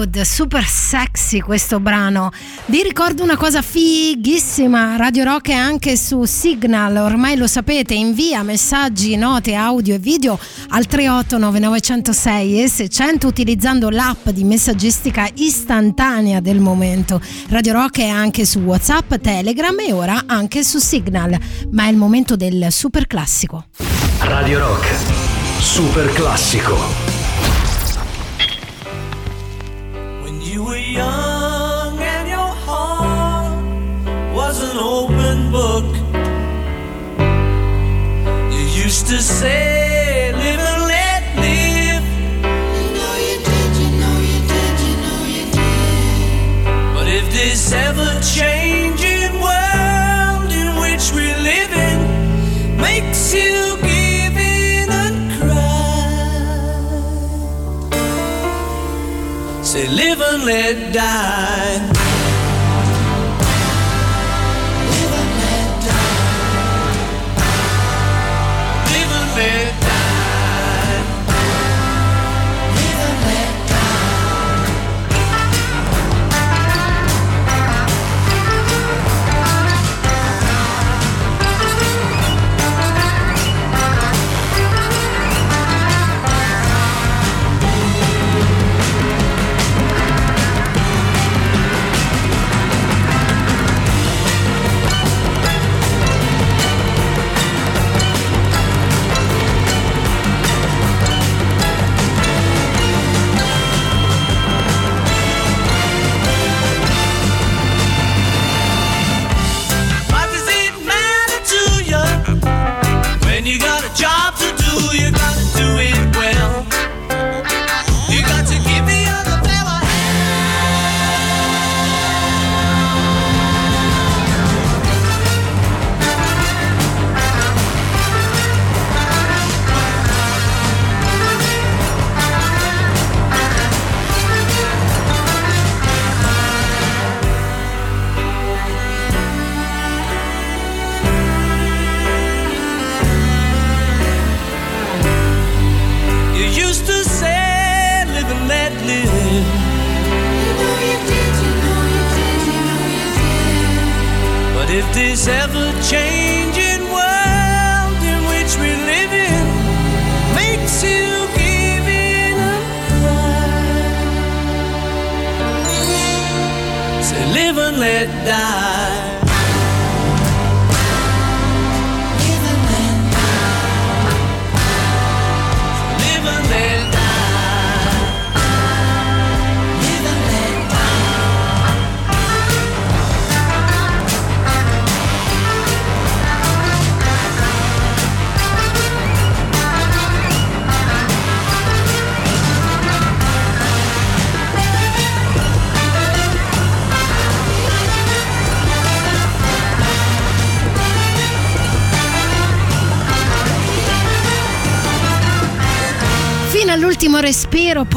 Good, 0.00 0.22
super 0.22 0.64
sexy 0.64 1.40
questo 1.40 1.78
brano. 1.78 2.32
Vi 2.64 2.82
ricordo 2.82 3.22
una 3.22 3.36
cosa 3.36 3.60
fighissima, 3.60 4.96
Radio 4.96 5.24
Rock 5.24 5.50
è 5.50 5.52
anche 5.52 5.94
su 5.98 6.24
Signal, 6.24 6.96
ormai 6.96 7.36
lo 7.36 7.46
sapete, 7.46 7.92
invia 7.92 8.42
messaggi, 8.42 9.14
note, 9.16 9.52
audio 9.52 9.94
e 9.94 9.98
video 9.98 10.38
al 10.68 10.86
3899106 10.88 12.62
e 12.62 12.68
600 12.70 13.26
utilizzando 13.26 13.90
l'app 13.90 14.30
di 14.30 14.42
messaggistica 14.42 15.28
istantanea 15.34 16.40
del 16.40 16.60
momento. 16.60 17.20
Radio 17.50 17.74
Rock 17.74 17.98
è 17.98 18.08
anche 18.08 18.46
su 18.46 18.60
WhatsApp, 18.60 19.16
Telegram 19.16 19.78
e 19.80 19.92
ora 19.92 20.22
anche 20.24 20.64
su 20.64 20.78
Signal, 20.78 21.38
ma 21.72 21.84
è 21.84 21.90
il 21.90 21.98
momento 21.98 22.36
del 22.36 22.68
super 22.70 23.06
classico. 23.06 23.66
Radio 24.20 24.60
Rock, 24.60 24.96
super 25.58 26.10
classico. 26.14 27.09
To 39.10 39.20
say, 39.20 40.32
Live 40.32 40.60
and 40.60 40.82
let 40.86 41.22
live. 41.44 42.04
You 42.76 42.86
know 42.96 43.14
you 43.26 43.36
did, 43.48 43.70
you 43.82 43.90
know 44.02 44.16
you 44.30 44.40
did, 44.52 44.74
you 44.86 44.94
know 45.04 45.20
you 45.34 45.44
did. 45.56 46.94
But 46.94 47.06
if 47.08 47.24
this 47.32 47.72
ever 47.72 48.10
changing 48.36 49.32
world 49.46 50.52
in 50.52 50.68
which 50.82 51.10
we 51.12 51.26
makes 52.78 53.34
you 53.34 53.76
give 53.82 54.36
in 54.36 54.88
and 55.02 55.18
cry. 55.40 56.30
Say 59.64 59.88
live 59.88 60.20
and 60.20 60.44
let 60.44 60.92
die. 60.92 61.89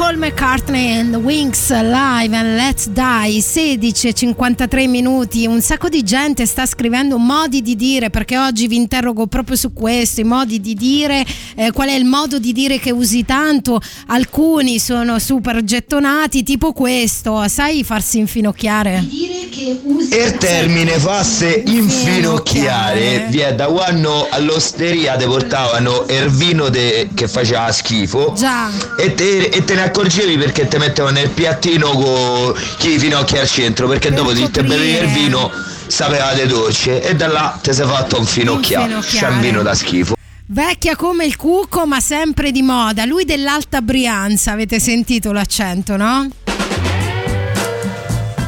Paul 0.04 0.18
McCartney 0.18 1.00
and 1.00 1.14
the 1.14 1.18
Wings 1.18 1.70
live 1.70 2.36
and 2.36 2.58
Let's 2.58 2.90
Die, 2.90 3.40
16 3.40 4.10
e 4.10 4.14
53 4.14 4.86
minuti. 4.86 5.46
Un 5.48 5.62
sacco 5.62 5.88
di 5.88 6.04
gente 6.04 6.46
sta 6.46 6.66
scrivendo 6.66 7.18
modi 7.18 7.62
di 7.62 7.78
dire, 7.78 8.10
perché 8.10 8.38
oggi 8.38 8.68
vi 8.68 8.76
interrogo 8.76 9.28
proprio 9.28 9.56
su 9.56 9.72
questo, 9.72 10.20
i 10.20 10.26
modi 10.26 10.60
di 10.60 10.74
dire, 10.74 11.26
eh, 11.56 11.72
qual 11.72 11.88
è 11.88 11.94
il 11.94 12.04
modo 12.04 12.38
di 12.38 12.52
dire 12.52 12.80
che 12.80 12.92
usi 12.92 13.24
tanto. 13.24 13.80
Alcuni 14.08 14.78
sono 14.78 15.20
super 15.20 15.64
gettonati, 15.64 16.44
tipo 16.44 16.74
questo, 16.74 17.48
sai 17.48 17.86
farsi 17.86 18.18
infinocchiare? 18.18 19.06
Il 19.06 20.36
termine 20.38 21.00
fosse 21.00 21.64
infinocchiare 21.66 23.28
vi 23.30 23.40
è 23.40 23.56
da 23.56 23.68
quando 23.68 24.28
all'osteria 24.30 25.16
ti 25.16 25.24
portavano 25.26 26.06
il 26.10 26.28
vino 26.30 26.68
de- 26.68 27.10
che 27.14 27.30
faceva 27.30 27.72
schifo 27.72 28.34
Già. 28.36 28.70
e 28.98 29.14
te, 29.14 29.46
e 29.46 29.64
te 29.64 29.76
ne 29.76 29.84
accorgevi 29.94 30.38
perché 30.38 30.68
ti 30.68 30.78
mettevano 30.78 31.20
nel 31.20 31.30
piattino 31.30 31.90
con 31.92 32.56
i 32.82 32.98
finocchi 32.98 33.38
al 33.38 33.48
centro 33.48 33.88
perché 33.88 34.10
Per 34.10 34.18
dopo 34.18 34.34
ti 34.34 34.50
te 34.50 34.64
bevevi 34.64 35.06
il 35.06 35.12
vino 35.12 35.52
sapeva 35.86 36.34
di 36.34 36.48
dolce 36.48 37.00
e 37.04 37.16
da 37.16 37.28
là 37.28 37.60
ti 37.62 37.72
sei 37.72 37.86
fatto 37.86 38.16
un 38.16 38.24
Infinocchiare. 38.24 39.02
sciambino 39.04 39.62
da 39.62 39.76
schifo 39.76 40.16
Vecchia 40.46 40.96
come 40.96 41.26
il 41.26 41.36
cuco, 41.36 41.86
ma 41.88 42.00
sempre 42.00 42.52
di 42.52 42.62
moda. 42.62 43.06
Lui 43.06 43.24
dell'Alta 43.24 43.82
Brianza, 43.82 44.52
avete 44.52 44.80
sentito 44.80 45.32
l'accento, 45.32 45.96
no? 45.96 46.28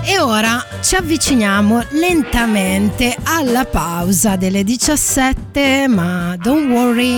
E 0.03 0.19
ora 0.19 0.63
ci 0.83 0.95
avviciniamo 0.95 1.85
lentamente 1.91 3.15
alla 3.23 3.65
pausa 3.65 4.35
delle 4.35 4.63
17, 4.63 5.87
ma 5.87 6.35
don't 6.37 6.69
worry. 6.69 7.17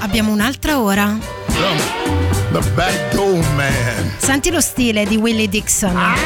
Abbiamo 0.00 0.32
un'altra 0.32 0.80
ora. 0.80 1.16
The 2.50 2.62
back 2.74 3.12
door 3.12 3.42
man. 3.56 4.10
Senti 4.16 4.50
lo 4.50 4.60
stile 4.60 5.04
di 5.04 5.16
Willie 5.18 5.48
Dixon. 5.48 5.94
I 5.94 6.16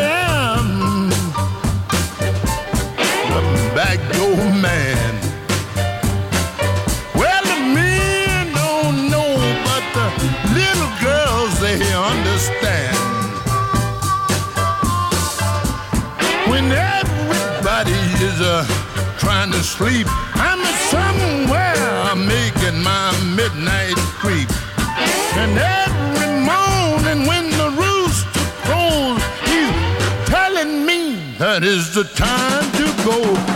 am 0.00 1.10
the 3.28 3.42
back 3.74 3.98
door 4.16 4.52
man. 4.54 5.14
Well, 7.14 7.42
the 7.44 7.60
men 7.74 8.52
don't 8.54 9.10
know, 9.10 9.36
but 9.66 9.84
the 9.92 10.08
little 10.54 10.90
girls 11.04 11.60
they 11.60 11.76
understand. 11.92 12.96
When 16.48 16.72
everybody 16.72 17.92
is 18.24 18.40
uh, 18.40 18.64
trying 19.18 19.52
to 19.52 19.62
sleep, 19.62 20.06
I'm 20.36 20.55
that 31.58 31.64
is 31.64 31.94
the 31.94 32.04
time 32.04 32.70
to 32.72 32.84
go. 33.02 33.55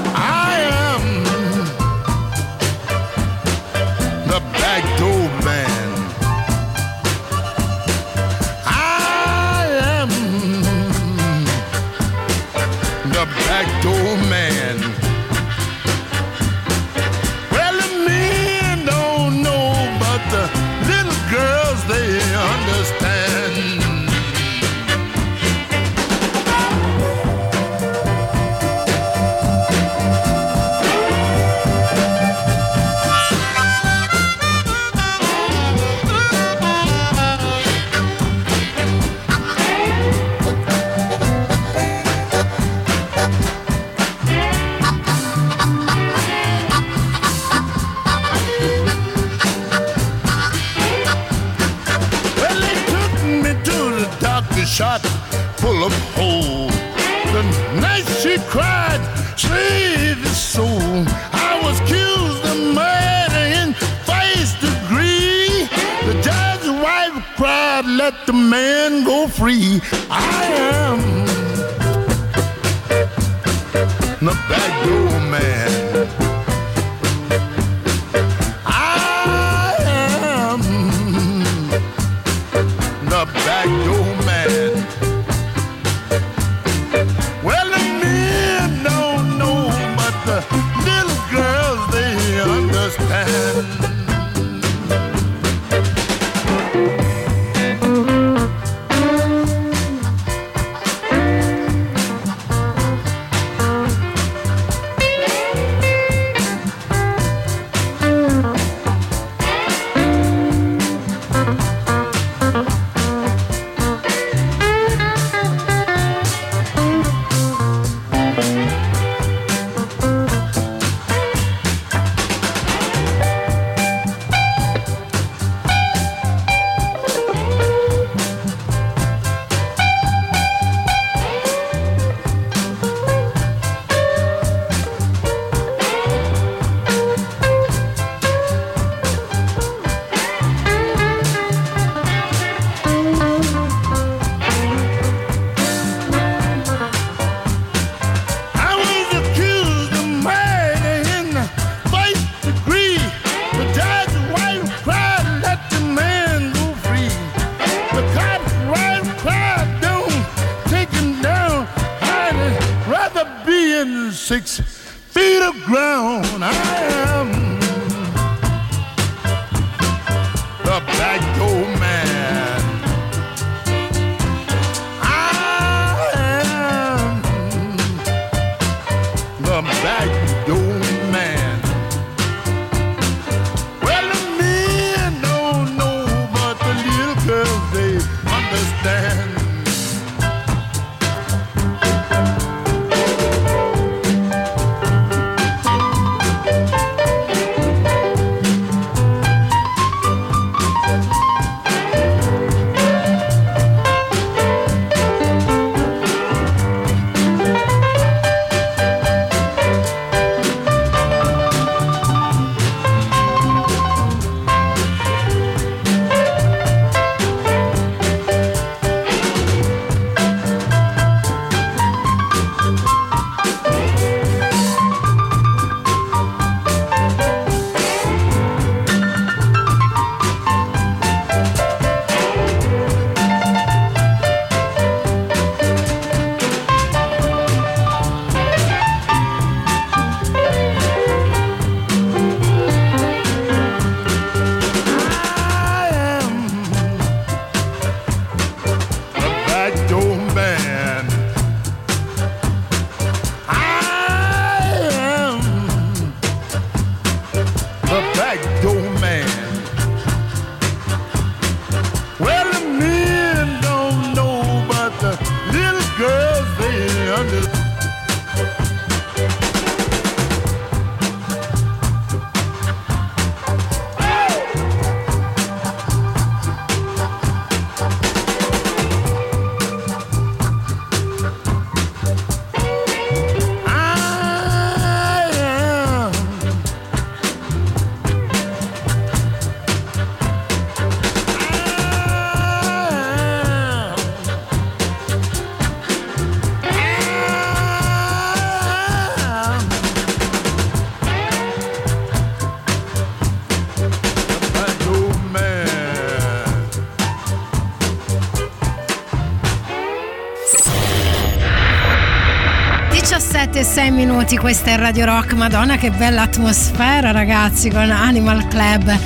6 313.91 314.07
minuti, 314.07 314.37
questa 314.37 314.71
è 314.71 314.77
Radio 314.77 315.05
Rock. 315.05 315.33
Madonna, 315.33 315.77
che 315.77 315.91
bella 315.91 316.23
atmosfera, 316.23 317.11
ragazzi, 317.11 317.71
con 317.71 317.91
Animal 317.91 318.47
Club. 318.47 318.97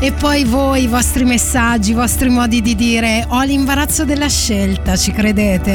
E 0.00 0.12
poi 0.12 0.44
voi, 0.44 0.82
i 0.82 0.86
vostri 0.86 1.24
messaggi, 1.24 1.92
i 1.92 1.94
vostri 1.94 2.28
modi 2.28 2.60
di 2.60 2.74
dire. 2.74 3.24
Ho 3.28 3.40
l'imbarazzo 3.42 4.04
della 4.04 4.28
scelta, 4.28 4.96
ci 4.96 5.12
credete? 5.12 5.72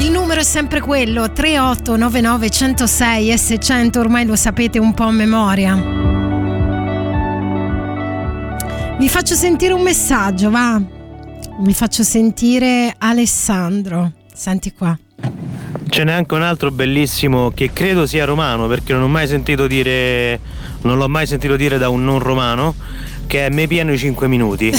Il 0.00 0.10
numero 0.10 0.40
è 0.40 0.44
sempre 0.44 0.80
quello 0.80 1.32
3899 1.32 2.50
106 2.50 3.30
S100, 3.30 3.98
ormai 3.98 4.26
lo 4.26 4.36
sapete 4.36 4.78
un 4.78 4.92
po' 4.92 5.04
a 5.04 5.12
memoria. 5.12 5.74
Vi 8.98 9.08
faccio 9.08 9.34
sentire 9.34 9.72
un 9.72 9.80
messaggio, 9.80 10.50
va? 10.50 10.78
Vi 11.58 11.72
faccio 11.72 12.02
sentire 12.02 12.94
Alessandro. 12.98 14.12
Senti 14.34 14.74
qua. 14.74 14.98
Ce 15.96 16.04
n'è 16.04 16.12
anche 16.12 16.34
un 16.34 16.42
altro 16.42 16.70
bellissimo 16.70 17.52
che 17.54 17.72
credo 17.72 18.04
sia 18.04 18.26
romano 18.26 18.66
perché 18.66 18.92
non 18.92 19.00
ho 19.00 19.08
mai 19.08 19.26
sentito 19.26 19.66
dire 19.66 20.38
non 20.82 20.98
l'ho 20.98 21.08
mai 21.08 21.26
sentito 21.26 21.56
dire 21.56 21.78
da 21.78 21.88
un 21.88 22.04
non 22.04 22.18
romano 22.18 22.74
che 23.26 23.46
è 23.46 23.48
me 23.48 23.66
pieno 23.66 23.94
i 23.94 23.96
5 23.96 24.28
minuti 24.28 24.70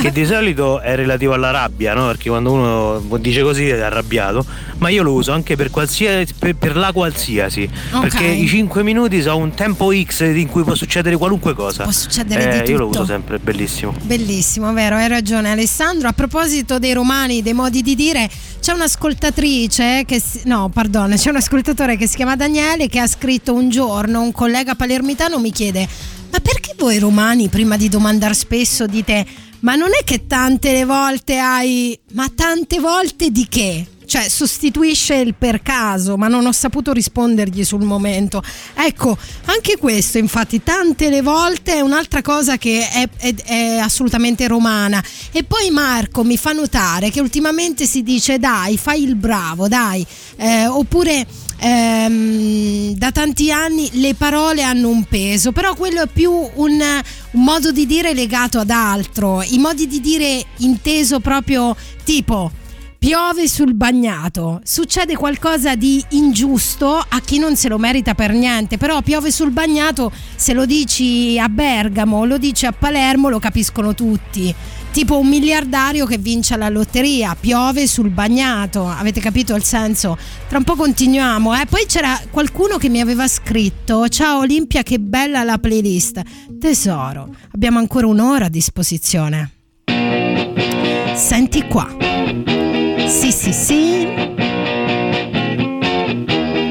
che 0.00 0.10
di 0.12 0.24
solito 0.26 0.80
è 0.80 0.94
relativo 0.96 1.32
alla 1.34 1.50
rabbia 1.50 1.94
no? 1.94 2.06
perché 2.06 2.28
quando 2.28 2.52
uno 2.52 3.18
dice 3.18 3.42
così 3.42 3.68
è 3.68 3.78
arrabbiato 3.80 4.44
ma 4.78 4.88
io 4.90 5.02
lo 5.02 5.12
uso 5.12 5.32
anche 5.32 5.56
per 5.56 5.70
qualsiasi 5.70 6.34
per, 6.38 6.54
per 6.56 6.76
la 6.76 6.92
qualsiasi 6.92 7.68
Ok. 7.92 8.00
perché 8.00 8.24
i 8.26 8.46
5 8.46 8.82
minuti 8.82 9.20
sono 9.22 9.38
un 9.38 9.54
tempo 9.54 9.90
X 9.92 10.20
in 10.34 10.48
cui 10.48 10.62
può 10.62 10.74
succedere 10.74 11.16
qualunque 11.16 11.54
cosa 11.54 11.82
Può 11.84 11.92
succedere 11.92 12.64
Eh, 12.64 12.70
io 12.70 12.78
lo 12.78 12.86
uso 12.88 13.04
sempre 13.04 13.36
è 13.36 13.38
bellissimo 13.38 13.94
Bellissimo, 14.02 14.72
vero, 14.72 14.96
hai 14.96 15.08
ragione 15.08 15.50
Alessandro. 15.50 16.08
A 16.08 16.12
proposito 16.12 16.78
dei 16.78 16.92
romani, 16.92 17.42
dei 17.42 17.52
modi 17.52 17.82
di 17.82 17.94
dire, 17.94 18.28
c'è 18.60 18.72
un'ascoltatrice 18.72 20.04
che 20.06 20.20
si- 20.20 20.42
no, 20.44 20.70
pardon, 20.72 21.12
c'è 21.16 21.30
un 21.30 21.36
ascoltatore 21.36 21.96
che 21.96 22.06
si 22.06 22.16
chiama 22.16 22.36
Daniele 22.36 22.88
che 22.88 22.98
ha 23.00 23.06
scritto 23.06 23.52
un 23.52 23.68
giorno, 23.68 24.20
un 24.22 24.32
collega 24.32 24.74
palermitano 24.74 25.38
mi 25.38 25.50
chiede 25.52 25.86
"Ma 26.30 26.38
perché 26.40 26.74
voi 26.78 26.98
romani 26.98 27.48
prima 27.48 27.76
di 27.76 27.88
domandare 27.88 28.34
spesso 28.34 28.86
dite 28.86 29.24
"Ma 29.60 29.74
non 29.74 29.88
è 29.98 30.04
che 30.04 30.26
tante 30.26 30.72
le 30.72 30.84
volte 30.84 31.38
hai 31.38 31.98
ma 32.12 32.30
tante 32.34 32.78
volte 32.80 33.30
di 33.30 33.46
che?" 33.48 33.86
Cioè 34.08 34.26
sostituisce 34.30 35.16
il 35.16 35.34
per 35.34 35.60
caso, 35.60 36.16
ma 36.16 36.28
non 36.28 36.46
ho 36.46 36.52
saputo 36.52 36.94
rispondergli 36.94 37.62
sul 37.62 37.82
momento. 37.82 38.42
Ecco, 38.72 39.18
anche 39.44 39.76
questo, 39.76 40.16
infatti, 40.16 40.62
tante 40.62 41.10
le 41.10 41.20
volte 41.20 41.74
è 41.74 41.80
un'altra 41.80 42.22
cosa 42.22 42.56
che 42.56 42.88
è, 42.88 43.06
è- 43.18 43.34
è 43.34 43.76
assolutamente 43.76 44.48
romana. 44.48 45.04
E 45.30 45.44
poi 45.44 45.68
Marco 45.68 46.24
mi 46.24 46.38
fa 46.38 46.52
notare 46.52 47.10
che 47.10 47.20
ultimamente 47.20 47.84
si 47.84 48.02
dice 48.02 48.38
dai, 48.38 48.78
fai 48.78 49.02
il 49.02 49.14
bravo, 49.14 49.68
dai, 49.68 50.06
Eh, 50.40 50.66
oppure 50.66 51.26
ehm, 51.58 52.92
da 52.92 53.10
tanti 53.12 53.50
anni 53.50 53.88
le 54.00 54.14
parole 54.14 54.62
hanno 54.62 54.88
un 54.88 55.04
peso, 55.04 55.52
però 55.52 55.74
quello 55.74 56.02
è 56.02 56.06
più 56.06 56.30
un, 56.32 56.80
un 57.32 57.42
modo 57.42 57.72
di 57.72 57.86
dire 57.86 58.14
legato 58.14 58.58
ad 58.58 58.70
altro, 58.70 59.42
i 59.42 59.58
modi 59.58 59.86
di 59.86 60.00
dire 60.00 60.44
inteso 60.58 61.20
proprio 61.20 61.76
tipo 62.04 62.50
piove 62.98 63.46
sul 63.46 63.74
bagnato, 63.74 64.60
succede 64.64 65.14
qualcosa 65.14 65.76
di 65.76 66.04
ingiusto 66.10 66.96
a 66.96 67.20
chi 67.20 67.38
non 67.38 67.54
se 67.54 67.68
lo 67.68 67.78
merita 67.78 68.14
per 68.14 68.32
niente, 68.32 68.76
però 68.76 69.02
piove 69.02 69.30
sul 69.30 69.50
bagnato, 69.50 70.10
se 70.34 70.52
lo 70.52 70.66
dici 70.66 71.38
a 71.38 71.48
Bergamo, 71.48 72.24
lo 72.24 72.38
dici 72.38 72.66
a 72.66 72.72
Palermo, 72.72 73.28
lo 73.28 73.38
capiscono 73.38 73.94
tutti. 73.94 74.52
Tipo 74.90 75.18
un 75.18 75.28
miliardario 75.28 76.06
che 76.06 76.18
vince 76.18 76.54
alla 76.54 76.68
lotteria, 76.68 77.36
piove 77.38 77.86
sul 77.86 78.10
bagnato, 78.10 78.88
avete 78.88 79.20
capito 79.20 79.54
il 79.54 79.62
senso? 79.62 80.18
Tra 80.48 80.58
un 80.58 80.64
po' 80.64 80.74
continuiamo, 80.74 81.54
eh? 81.54 81.66
Poi 81.66 81.84
c'era 81.86 82.20
qualcuno 82.30 82.78
che 82.78 82.88
mi 82.88 83.00
aveva 83.00 83.28
scritto: 83.28 84.08
Ciao 84.08 84.40
Olimpia, 84.40 84.82
che 84.82 84.98
bella 84.98 85.44
la 85.44 85.58
playlist. 85.58 86.20
Tesoro, 86.58 87.28
abbiamo 87.52 87.78
ancora 87.78 88.06
un'ora 88.06 88.46
a 88.46 88.48
disposizione. 88.48 89.52
Senti 91.14 91.66
qua. 91.66 91.88
Sì, 93.06 93.30
sì, 93.30 93.52
sì. 93.52 94.08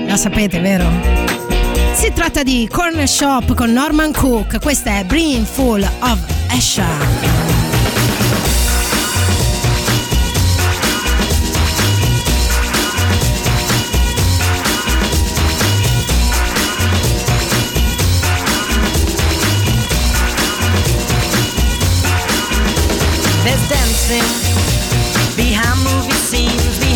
La 0.06 0.18
sapete, 0.18 0.60
vero? 0.60 0.90
Si 1.94 2.12
tratta 2.14 2.44
di 2.44 2.68
Corner 2.70 3.08
Shop 3.08 3.54
con 3.54 3.72
Norman 3.72 4.12
Cook. 4.12 4.60
Questa 4.60 5.00
è 5.00 5.06
Brimful 5.06 5.82
of 6.00 6.20
Asha. 6.50 7.77
Dancing 24.08 25.36
behind 25.36 25.78
movie 25.84 26.12
scenes, 26.14 26.87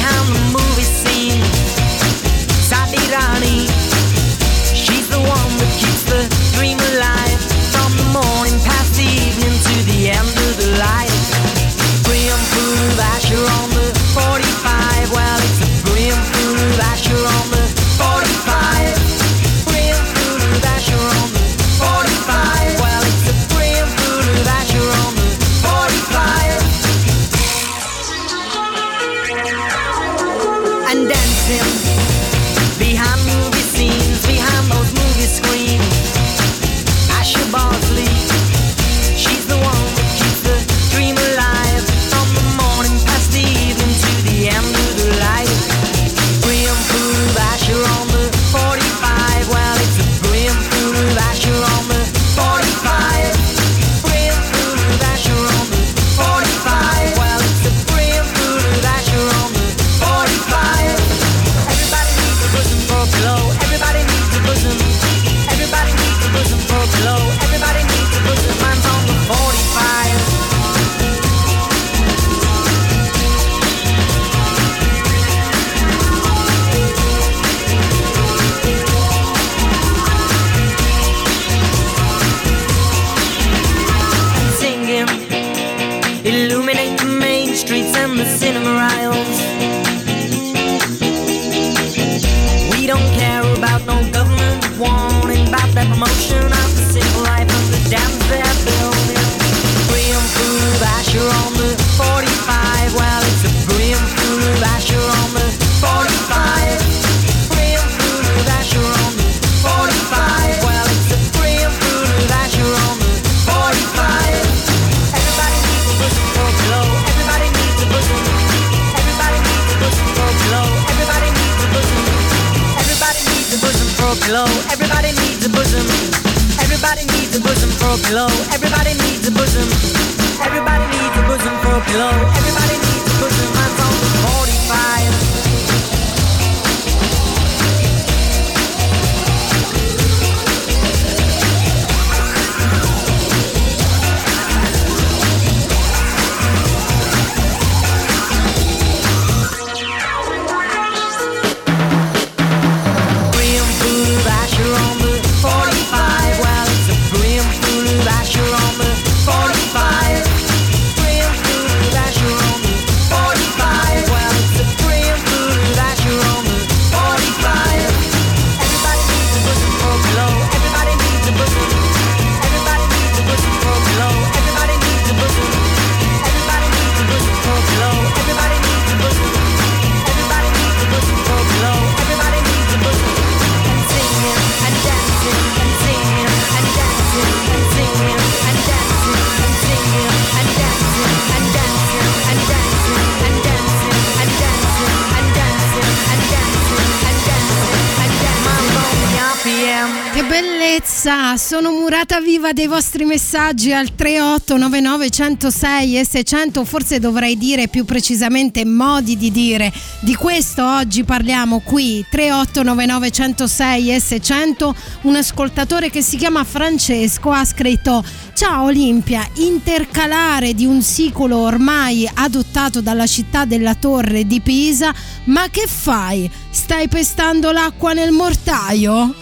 viva 202.41 202.53
dei 202.53 202.65
vostri 202.65 203.05
messaggi 203.05 203.71
al 203.71 203.93
3899 203.93 205.09
106 205.11 205.99
e 205.99 206.03
600, 206.03 206.65
forse 206.65 206.99
dovrei 206.99 207.37
dire 207.37 207.67
più 207.67 207.85
precisamente 207.85 208.65
modi 208.65 209.15
di 209.15 209.29
dire. 209.29 209.71
Di 209.99 210.15
questo 210.15 210.65
oggi 210.65 211.03
parliamo 211.03 211.59
qui 211.59 212.03
3899 212.09 213.11
106 213.11 213.93
e 213.93 213.99
600. 213.99 214.75
Un 215.01 215.15
ascoltatore 215.17 215.91
che 215.91 216.01
si 216.01 216.17
chiama 216.17 216.43
Francesco 216.43 217.29
ha 217.29 217.45
scritto 217.45 218.03
Ciao 218.33 218.63
Olimpia, 218.63 219.23
intercalare 219.35 220.55
di 220.55 220.65
un 220.65 220.81
sicolo 220.81 221.37
ormai 221.37 222.09
adottato 222.11 222.81
dalla 222.81 223.05
città 223.05 223.45
della 223.45 223.75
Torre 223.75 224.25
di 224.25 224.41
Pisa, 224.41 224.91
ma 225.25 225.47
che 225.51 225.67
fai? 225.67 226.27
Stai 226.49 226.87
pestando 226.87 227.51
l'acqua 227.51 227.93
nel 227.93 228.11
mortaio? 228.11 229.13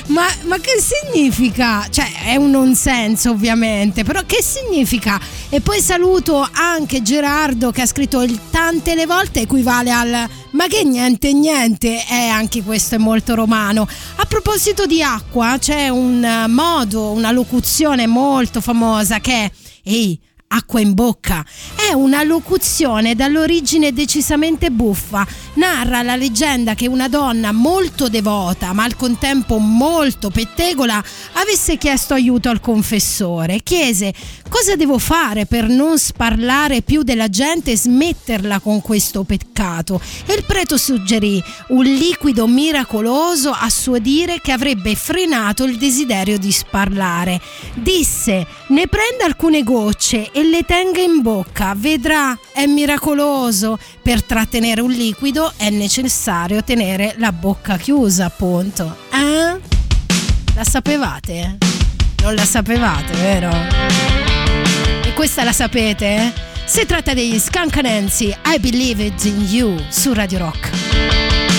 ma, 0.08 0.26
ma 0.44 0.58
che 0.60 0.80
significa? 0.80 1.88
Cioè, 1.90 2.26
è 2.26 2.36
un 2.36 2.50
non 2.50 2.76
senso 2.76 3.32
ovviamente, 3.32 4.04
però 4.04 4.22
che 4.26 4.42
significa? 4.42 5.20
E 5.50 5.62
poi 5.62 5.82
saluto 5.82 6.48
anche 6.52 7.02
Gerardo 7.02 7.72
che 7.72 7.82
ha 7.82 7.86
scritto 7.86 8.22
il 8.22 8.40
tante 8.50 8.96
le 8.96 9.06
volte 9.06 9.42
equivale 9.42 9.92
al 9.92 10.30
ma 10.52 10.68
che 10.68 10.84
niente 10.84 11.32
niente, 11.34 12.04
eh, 12.10 12.28
anche 12.28 12.64
questo 12.64 12.96
è 12.96 12.98
molto 12.98 13.36
romano. 13.36 13.88
A 14.18 14.26
proposito 14.26 14.86
di 14.86 15.02
acqua, 15.02 15.58
c'è 15.60 15.90
un 15.90 16.24
eh, 16.24 16.48
modo, 16.48 17.12
una 17.12 17.32
locuzione 17.32 18.08
molto 18.08 18.62
famosa 18.62 19.20
che 19.20 19.46
è 19.46 19.52
ehi, 19.84 20.20
acqua 20.52 20.80
in 20.80 20.94
bocca. 20.94 21.46
È 21.76 21.94
una 21.94 22.24
locuzione 22.24 23.16
dall'origine 23.16 23.94
decisamente 23.94 24.70
buffa. 24.70 25.26
Narra 25.56 26.02
la 26.02 26.16
leggenda 26.16 26.76
che 26.76 26.88
una 26.88 27.08
donna 27.08 27.52
molto 27.52 28.10
devota, 28.10 28.74
ma 28.74 28.84
al 28.84 28.96
contempo 28.96 29.58
molto 29.58 30.30
pettegola, 30.30 31.04
avesse 31.34 31.78
chiesto 31.78 32.14
aiuto 32.14 32.50
al 32.50 32.60
confessore. 32.60 33.62
Chiese: 33.64 34.14
Cosa 34.52 34.76
devo 34.76 34.98
fare 35.00 35.46
per 35.46 35.70
non 35.70 35.98
sparlare 35.98 36.82
più 36.82 37.04
della 37.04 37.30
gente 37.30 37.72
e 37.72 37.78
smetterla 37.78 38.60
con 38.60 38.82
questo 38.82 39.24
peccato? 39.24 40.00
E 40.26 40.34
il 40.34 40.44
prete 40.44 40.78
suggerì 40.78 41.42
un 41.70 41.86
liquido 41.86 42.48
miracoloso 42.48 43.52
a 43.52 43.70
suo 43.70 43.98
dire 43.98 44.42
che 44.42 44.52
avrebbe 44.52 44.94
frenato 44.96 45.64
il 45.64 45.78
desiderio 45.78 46.38
di 46.38 46.52
sparlare. 46.52 47.40
Disse: 47.76 48.46
Ne 48.68 48.88
prenda 48.88 49.24
alcune 49.24 49.64
gocce 49.64 50.32
e 50.32 50.44
le 50.44 50.64
tenga 50.64 51.00
in 51.00 51.22
bocca, 51.22 51.74
vedrà, 51.76 52.38
è 52.52 52.66
miracoloso. 52.66 53.80
Per 54.02 54.22
trattenere 54.22 54.82
un 54.82 54.92
liquido 54.92 55.54
è 55.56 55.70
necessario 55.70 56.62
tenere 56.62 57.16
la 57.20 57.32
bocca 57.32 57.78
chiusa, 57.78 58.26
appunto. 58.26 58.98
Eh? 59.14 59.60
La 60.54 60.64
sapevate? 60.66 61.58
Non 62.22 62.36
la 62.36 62.46
sapevate, 62.46 63.14
vero? 63.14 64.21
Questa 65.22 65.44
la 65.44 65.52
sapete? 65.52 66.16
eh? 66.16 66.34
Si 66.66 66.84
tratta 66.88 67.14
degli 67.14 67.38
Scancanensi 67.38 68.36
I 68.44 68.60
Believe 68.60 69.04
It 69.04 69.24
in 69.26 69.46
You 69.52 69.80
su 69.88 70.14
Radio 70.14 70.40
Rock. 70.40 71.51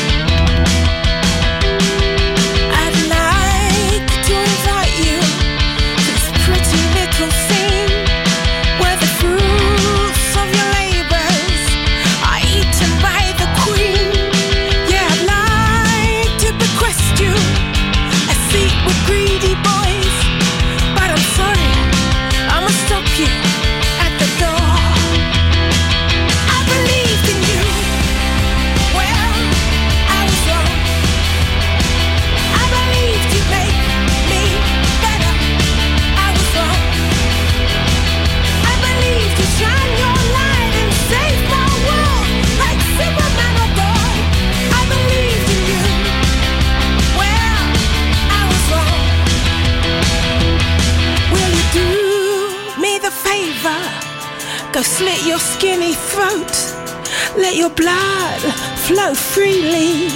Let 57.37 57.57
your 57.57 57.71
blood 57.71 58.41
flow 58.87 59.15
freely 59.15 60.11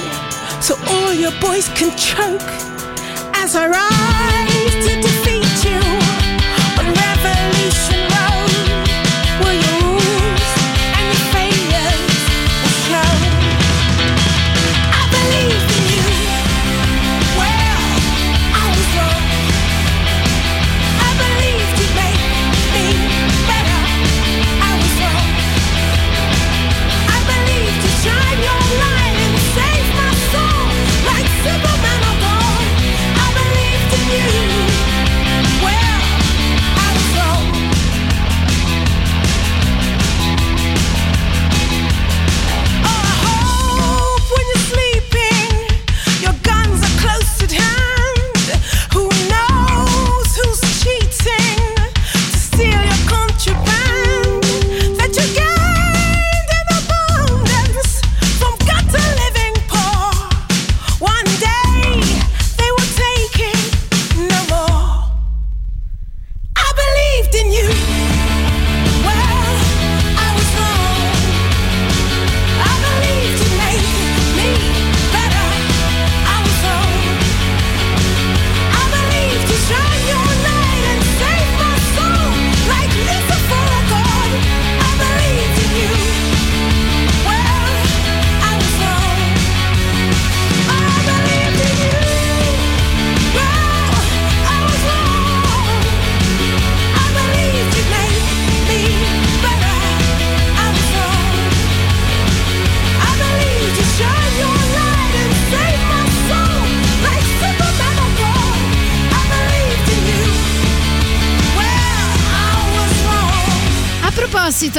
so 0.61 0.75
all 0.89 1.15
your 1.15 1.33
boys 1.41 1.69
can 1.71 1.97
choke 1.97 2.43
as 3.35 3.57
I 3.57 3.69
rise 3.69 5.03
to 5.03 5.16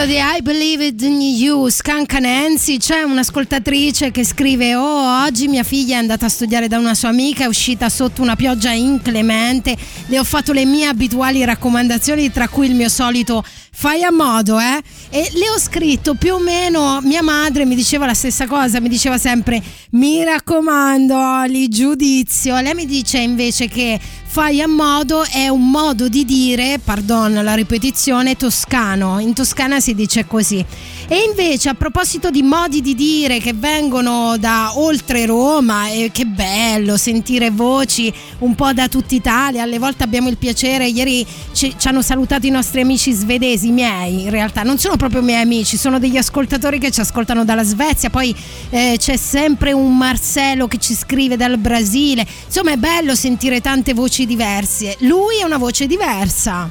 di 0.08 0.20
I 0.20 0.42
Believe 0.42 0.86
It 0.86 1.02
in 1.02 1.20
You, 1.20 1.68
Scanca 1.68 2.20
Nancy, 2.20 2.78
c'è 2.78 3.02
un'ascoltatrice 3.02 4.10
che 4.10 4.24
scrive: 4.24 4.74
Oh, 4.74 5.24
oggi 5.26 5.50
mia 5.50 5.64
figlia 5.64 5.96
è 5.96 6.00
andata 6.00 6.28
a 6.28 6.30
studiare 6.30 6.70
da 6.70 6.78
una 6.78 6.94
sua 6.94 7.10
amica, 7.10 7.44
è 7.44 7.48
uscita 7.48 7.90
sotto 7.90 8.22
una 8.22 8.38
pioggia 8.38 8.72
inclemente. 8.72 9.76
Le 10.06 10.18
ho 10.18 10.24
fatto 10.24 10.54
le 10.54 10.64
mie 10.64 10.86
abituali 10.86 11.44
raccomandazioni, 11.44 12.32
tra 12.32 12.48
cui 12.48 12.68
il 12.68 12.76
mio 12.76 12.88
solito 12.88 13.44
fai 13.80 14.04
a 14.04 14.12
modo, 14.12 14.58
eh? 14.60 14.82
E 15.10 15.30
le 15.34 15.50
ho 15.50 15.60
scritto 15.60 16.16
più 16.16 16.36
o 16.36 16.40
meno, 16.40 17.00
mia 17.04 17.22
madre 17.22 17.66
mi 17.66 17.76
diceva 17.76 18.06
la 18.06 18.14
stessa 18.14 18.48
cosa, 18.48 18.80
mi 18.80 18.90
diceva 18.90 19.18
sempre, 19.18 19.62
mi 19.92 20.24
raccomando, 20.24 21.16
Oli, 21.16 21.68
giudizio. 21.68 22.58
Lei 22.62 22.74
mi 22.74 22.86
dice 22.86 23.18
invece 23.18 23.68
che 23.68 24.00
fai 24.38 24.62
a 24.62 24.68
modo 24.68 25.24
è 25.24 25.48
un 25.48 25.72
modo 25.72 26.08
di 26.10 26.24
dire, 26.24 26.80
pardon 26.84 27.34
la 27.42 27.56
ripetizione, 27.56 28.36
toscano. 28.36 29.18
In 29.18 29.34
Toscana 29.34 29.80
si 29.80 29.96
dice 29.96 30.28
così. 30.28 30.64
E 31.08 31.24
invece 31.26 31.70
a 31.70 31.74
proposito 31.74 32.30
di 32.30 32.44
modi 32.44 32.82
di 32.82 32.94
dire 32.94 33.40
che 33.40 33.54
vengono 33.54 34.38
da 34.38 34.74
oltre 34.76 35.26
Roma, 35.26 35.90
e 35.90 36.12
che 36.14 36.26
bello 36.26 36.98
sentire 36.98 37.50
voci 37.50 38.14
un 38.40 38.54
po' 38.54 38.74
da 38.74 38.88
tutta 38.88 39.16
Italia, 39.16 39.64
alle 39.64 39.80
volte 39.80 40.04
abbiamo 40.04 40.30
il 40.30 40.38
piacere, 40.38 40.86
ieri 40.86 41.26
ci, 41.54 41.74
ci 41.76 41.88
hanno 41.88 42.04
salutato 42.04 42.46
i 42.46 42.52
nostri 42.52 42.82
amici 42.82 43.14
svedesi, 43.14 43.72
miei 43.72 44.24
in 44.24 44.30
realtà, 44.30 44.62
non 44.62 44.78
sono 44.78 44.98
proprio 44.98 45.24
miei 45.24 45.42
amici, 45.42 45.78
sono 45.78 45.98
degli 45.98 46.18
ascoltatori 46.18 46.78
che 46.78 46.92
ci 46.92 47.00
ascoltano 47.00 47.44
dalla 47.44 47.64
Svezia, 47.64 48.12
poi 48.12 48.36
eh, 48.70 48.98
c'è 49.00 49.18
sempre 49.18 49.72
un 49.72 49.98
Marcello 49.98 50.68
che 50.68 50.78
ci 50.78 50.94
scrive 50.94 51.38
dal 51.38 51.58
Brasile, 51.58 52.28
insomma 52.46 52.74
è 52.74 52.78
bello 52.78 53.16
sentire 53.16 53.62
tante 53.62 53.94
voci 53.94 54.26
diverse, 54.28 54.96
lui 55.00 55.40
è 55.40 55.44
una 55.44 55.58
voce 55.58 55.88
diversa. 55.88 56.70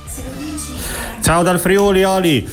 Ciao 1.21 1.43
dal 1.43 1.59
Friuli 1.59 2.05
Oli. 2.05 2.49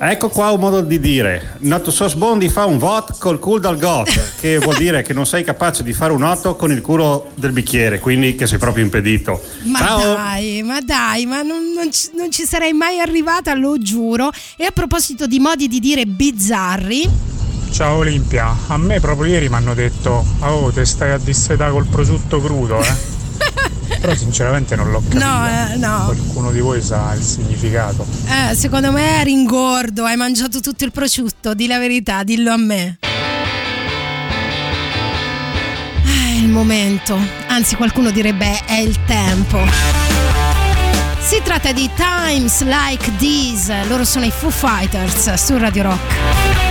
Ecco 0.00 0.28
qua 0.28 0.50
un 0.50 0.60
modo 0.60 0.80
di 0.80 1.00
dire. 1.00 1.56
Nato 1.60 1.90
sos 1.90 2.14
bondi 2.14 2.48
fa 2.48 2.66
un 2.66 2.78
vot 2.78 3.18
col 3.18 3.38
cul 3.38 3.60
dal 3.60 3.78
got, 3.78 4.08
che 4.38 4.58
vuol 4.58 4.76
dire 4.76 5.02
che 5.02 5.12
non 5.12 5.26
sei 5.26 5.42
capace 5.42 5.82
di 5.82 5.92
fare 5.92 6.12
un 6.12 6.22
otto 6.22 6.54
con 6.54 6.70
il 6.70 6.80
culo 6.80 7.30
del 7.34 7.52
bicchiere, 7.52 7.98
quindi 7.98 8.34
che 8.34 8.46
sei 8.46 8.58
proprio 8.58 8.84
impedito. 8.84 9.40
Ma 9.64 9.78
Ciao! 9.78 10.14
dai, 10.14 10.62
ma 10.62 10.80
dai, 10.80 11.26
ma 11.26 11.42
non, 11.42 11.72
non 11.74 11.90
ci, 11.90 12.10
non 12.14 12.30
ci 12.30 12.44
sarei 12.44 12.72
mai 12.72 13.00
arrivata, 13.00 13.54
lo 13.54 13.78
giuro. 13.78 14.30
E 14.56 14.66
a 14.66 14.70
proposito 14.70 15.26
di 15.26 15.40
modi 15.40 15.66
di 15.66 15.80
dire 15.80 16.04
bizzarri, 16.04 17.08
Ciao 17.70 17.98
Olimpia, 17.98 18.56
a 18.68 18.76
me 18.76 18.98
proprio 18.98 19.32
ieri 19.32 19.48
mi 19.48 19.54
hanno 19.56 19.74
detto 19.74 20.24
Oh, 20.40 20.72
te 20.72 20.84
stai 20.84 21.12
a 21.12 21.18
dissetare 21.18 21.70
col 21.70 21.86
prosciutto 21.86 22.40
crudo, 22.40 22.80
eh? 22.80 22.94
Però 24.00 24.14
sinceramente 24.14 24.76
non 24.76 24.90
l'ho 24.90 25.00
capito. 25.00 25.24
No, 25.24 25.46
eh, 25.48 25.76
no. 25.76 26.04
Qualcuno 26.06 26.50
di 26.52 26.60
voi 26.60 26.80
sa 26.82 27.12
il 27.14 27.22
significato. 27.22 28.06
eh, 28.26 28.54
secondo 28.54 28.92
me 28.92 29.20
eri 29.20 29.32
ingordo, 29.32 30.04
hai 30.04 30.16
mangiato 30.16 30.60
tutto 30.60 30.84
il 30.84 30.92
prosciutto, 30.92 31.54
di 31.54 31.66
la 31.66 31.78
verità, 31.78 32.22
dillo 32.22 32.52
a 32.52 32.56
me. 32.56 32.98
È 36.04 36.40
il 36.40 36.48
momento, 36.48 37.18
anzi 37.48 37.74
qualcuno 37.74 38.10
direbbe 38.10 38.64
è 38.64 38.76
il 38.76 38.96
tempo. 39.04 39.58
Si 41.20 41.40
tratta 41.42 41.72
di 41.72 41.90
Times 41.94 42.62
Like 42.62 43.12
These, 43.18 43.84
loro 43.88 44.04
sono 44.04 44.24
i 44.24 44.30
Foo 44.30 44.50
Fighters 44.50 45.34
su 45.34 45.58
Radio 45.58 45.82
Rock. 45.82 46.67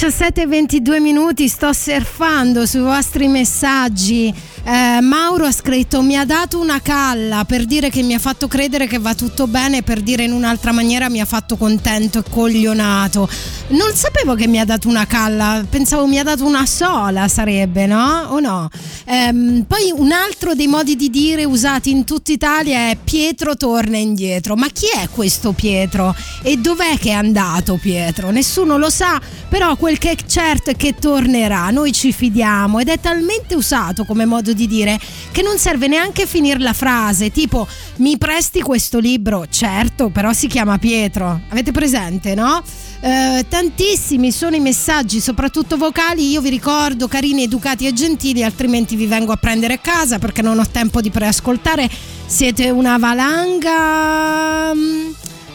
17 0.00 0.42
e 0.42 0.46
22 0.46 1.00
minuti, 1.00 1.48
sto 1.48 1.72
surfando 1.72 2.66
sui 2.66 2.82
vostri 2.82 3.26
messaggi. 3.26 4.32
Eh, 4.70 5.00
Mauro 5.00 5.46
ha 5.46 5.50
scritto: 5.50 6.02
Mi 6.02 6.14
ha 6.18 6.26
dato 6.26 6.60
una 6.60 6.82
calla 6.82 7.46
per 7.46 7.64
dire 7.64 7.88
che 7.88 8.02
mi 8.02 8.12
ha 8.12 8.18
fatto 8.18 8.48
credere 8.48 8.86
che 8.86 8.98
va 8.98 9.14
tutto 9.14 9.46
bene, 9.46 9.82
per 9.82 10.02
dire 10.02 10.24
in 10.24 10.32
un'altra 10.32 10.72
maniera 10.72 11.08
mi 11.08 11.22
ha 11.22 11.24
fatto 11.24 11.56
contento 11.56 12.18
e 12.18 12.24
coglionato. 12.28 13.26
Non 13.68 13.94
sapevo 13.94 14.34
che 14.34 14.46
mi 14.46 14.60
ha 14.60 14.66
dato 14.66 14.86
una 14.88 15.06
calla, 15.06 15.64
pensavo 15.66 16.06
mi 16.06 16.18
ha 16.18 16.22
dato 16.22 16.44
una 16.44 16.66
sola, 16.66 17.28
sarebbe, 17.28 17.86
no? 17.86 18.26
O 18.28 18.40
no? 18.40 18.68
Ehm, 19.06 19.64
poi 19.66 19.90
un 19.94 20.12
altro 20.12 20.54
dei 20.54 20.66
modi 20.66 20.96
di 20.96 21.08
dire 21.08 21.46
usati 21.46 21.90
in 21.90 22.04
tutta 22.04 22.30
Italia 22.32 22.90
è 22.90 22.98
Pietro 23.02 23.56
torna 23.56 23.96
indietro. 23.96 24.54
Ma 24.54 24.68
chi 24.68 24.86
è 24.94 25.08
questo 25.08 25.52
Pietro? 25.52 26.14
E 26.42 26.58
dov'è 26.58 26.98
che 26.98 27.08
è 27.08 27.12
andato 27.12 27.78
Pietro? 27.80 28.28
Nessuno 28.28 28.76
lo 28.76 28.90
sa, 28.90 29.18
però 29.48 29.76
quel 29.76 29.96
che 29.96 30.10
è 30.10 30.16
certo 30.26 30.68
è 30.68 30.76
che 30.76 30.94
tornerà. 30.94 31.70
Noi 31.70 31.92
ci 31.92 32.12
fidiamo 32.12 32.80
ed 32.80 32.88
è 32.88 33.00
talmente 33.00 33.54
usato 33.54 34.04
come 34.04 34.26
modo 34.26 34.52
di 34.57 34.57
dire 34.66 34.98
che 35.30 35.42
non 35.42 35.58
serve 35.58 35.86
neanche 35.88 36.26
finire 36.26 36.58
la 36.58 36.72
frase, 36.72 37.30
tipo 37.30 37.66
mi 37.96 38.18
presti 38.18 38.60
questo 38.60 38.98
libro? 38.98 39.46
Certo, 39.48 40.08
però 40.08 40.32
si 40.32 40.46
chiama 40.46 40.78
Pietro. 40.78 41.40
Avete 41.48 41.72
presente, 41.72 42.34
no? 42.34 42.62
Eh, 43.00 43.46
tantissimi 43.48 44.32
sono 44.32 44.56
i 44.56 44.60
messaggi, 44.60 45.20
soprattutto 45.20 45.76
vocali. 45.76 46.30
Io 46.30 46.40
vi 46.40 46.50
ricordo, 46.50 47.06
carini, 47.08 47.44
educati 47.44 47.86
e 47.86 47.92
gentili, 47.92 48.42
altrimenti 48.42 48.96
vi 48.96 49.06
vengo 49.06 49.32
a 49.32 49.36
prendere 49.36 49.74
a 49.74 49.78
casa 49.78 50.18
perché 50.18 50.42
non 50.42 50.58
ho 50.58 50.66
tempo 50.68 51.00
di 51.00 51.10
preascoltare. 51.10 51.88
Siete 52.26 52.70
una 52.70 52.98
valanga. 52.98 54.72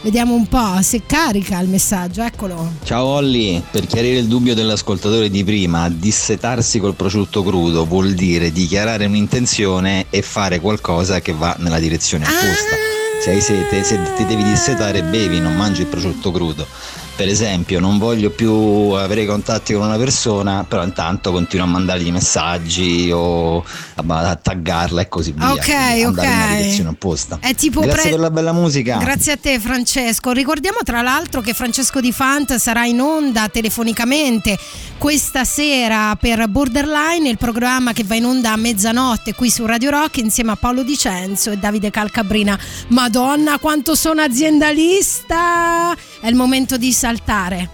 Vediamo 0.04 0.34
un 0.34 0.48
po' 0.48 0.82
se 0.82 1.04
carica 1.06 1.60
il 1.60 1.70
messaggio, 1.70 2.24
eccolo. 2.24 2.74
Ciao 2.84 3.06
Olli, 3.06 3.64
per 3.72 3.88
chiarire 3.88 4.20
il 4.20 4.28
dubbio 4.28 4.54
dell'ascoltatore 4.54 5.30
di 5.30 5.46
prima, 5.46 5.88
dissetarsi 5.90 6.78
col 6.80 6.94
prosciutto 6.94 7.42
crudo 7.42 7.86
vuol 7.86 8.12
dire 8.12 8.52
dichiarare 8.52 9.06
un'intenzione 9.06 10.08
e 10.10 10.22
fare 10.22 10.60
qualcosa 10.60 11.22
che 11.22 11.32
va 11.32 11.56
nella 11.60 11.80
direzione 11.80 12.26
opposta. 12.26 12.76
Se 13.22 13.30
hai 13.30 13.40
sete, 13.40 13.82
se 13.86 13.98
ti 14.18 14.26
devi 14.26 14.44
dissetare 14.44 15.04
bevi, 15.04 15.40
non 15.40 15.56
mangi 15.56 15.80
il 15.80 15.88
prosciutto 15.88 16.32
crudo. 16.32 16.68
Per 17.16 17.28
esempio, 17.28 17.80
non 17.80 18.00
voglio 18.00 18.32
più 18.32 18.52
avere 18.52 19.28
contatti 19.28 19.74
con 19.74 19.84
una 19.84 19.98
persona, 19.98 20.66
però 20.68 20.84
intanto 20.84 21.32
continuo 21.32 21.66
a 21.66 21.70
mandargli 21.70 22.12
messaggi 22.12 23.12
o 23.14 23.64
a, 23.96 24.36
taggarla 24.36 25.02
e 25.02 25.08
così 25.08 25.32
via. 25.32 25.52
Ok, 25.52 25.60
ok. 25.60 26.18
nella 26.18 26.56
direzione 26.58 26.90
opposta. 26.90 27.38
È 27.40 27.54
tipo 27.54 27.82
Grazie 27.82 28.02
pre- 28.02 28.10
per 28.10 28.20
la 28.20 28.32
bella 28.32 28.52
musica. 28.52 28.98
Grazie 28.98 29.34
a 29.34 29.38
te 29.38 29.60
Francesco. 29.60 30.32
Ricordiamo 30.32 30.80
tra 30.84 31.04
l'altro 31.04 31.42
che 31.42 31.54
Francesco 31.54 32.02
Di 32.02 32.12
Fant 32.12 32.56
sarà 32.56 32.86
in 32.86 33.00
onda 33.00 33.48
telefonicamente 33.48 34.58
questa 34.98 35.44
sera 35.44 36.16
per 36.16 36.48
Borderline, 36.48 37.30
il 37.30 37.38
programma 37.38 37.94
che 37.94 38.04
va 38.04 38.16
in 38.16 38.26
onda 38.26 38.54
a 38.54 38.56
mezzanotte 38.56 39.36
qui 39.36 39.52
su 39.52 39.66
Radio 39.68 39.92
Rock 39.92 40.18
insieme 40.18 40.52
a 40.52 40.56
Paolo 40.56 40.82
Dicenzo 40.82 41.52
e 41.52 41.58
Davide 41.58 41.92
Calcabrina. 41.92 42.58
Madonna 42.88 43.60
quanto 43.60 43.94
sono 43.94 44.22
aziendalista! 44.22 45.96
È 46.24 46.30
il 46.30 46.36
momento 46.36 46.78
di 46.78 46.94
saltare. 46.94 47.70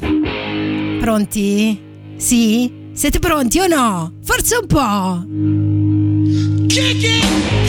Pronti? 0.99 1.79
Sì? 2.17 2.89
Siete 2.93 3.19
pronti 3.19 3.59
o 3.59 3.67
no? 3.67 4.13
Forza 4.23 4.57
un 4.57 4.65
po'! 4.65 5.23
You 6.73 7.68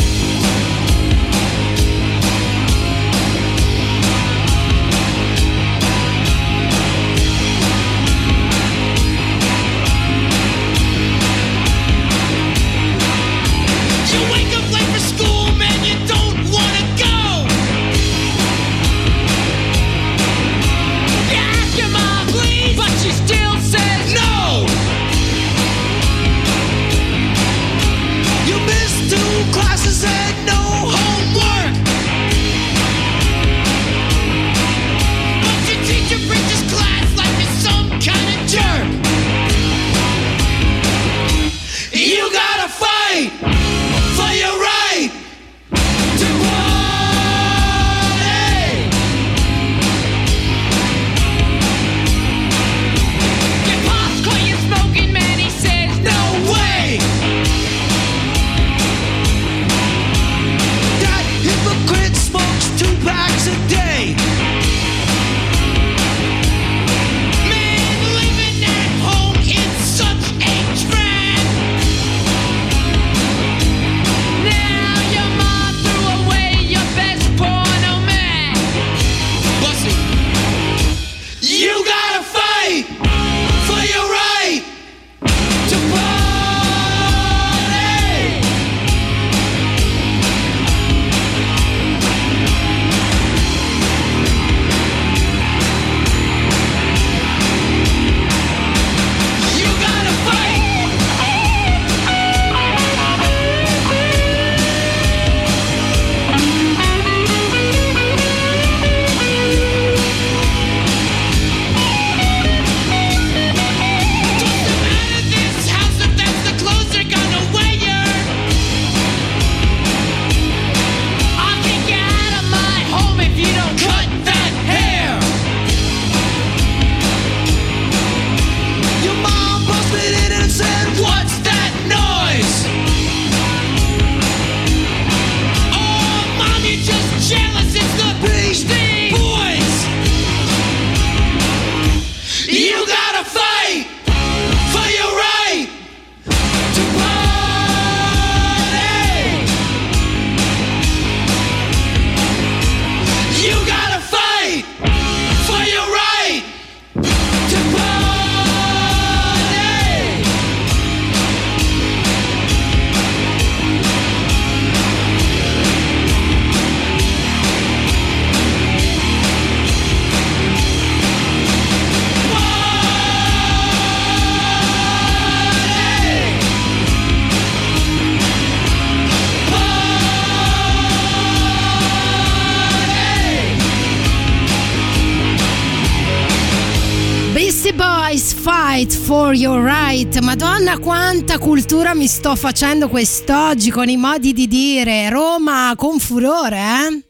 Fight 187.72 188.92
for 188.92 189.32
Your 189.32 189.62
Right. 189.62 190.18
Madonna, 190.20 190.78
quanta 190.78 191.38
cultura 191.38 191.94
mi 191.94 192.08
sto 192.08 192.34
facendo 192.34 192.88
quest'oggi 192.88 193.70
con 193.70 193.88
i 193.88 193.96
modi 193.96 194.32
di 194.32 194.48
dire. 194.48 195.08
Roma 195.08 195.72
con 195.76 196.00
furore, 196.00 196.58
eh? 196.58 197.04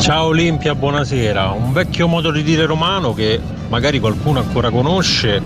Ciao 0.00 0.26
Olimpia, 0.26 0.74
buonasera. 0.74 1.50
Un 1.50 1.72
vecchio 1.72 2.08
modo 2.08 2.30
di 2.30 2.42
dire 2.42 2.66
romano 2.66 3.14
che 3.14 3.40
magari 3.68 4.00
qualcuno 4.00 4.40
ancora 4.40 4.70
conosce. 4.70 5.42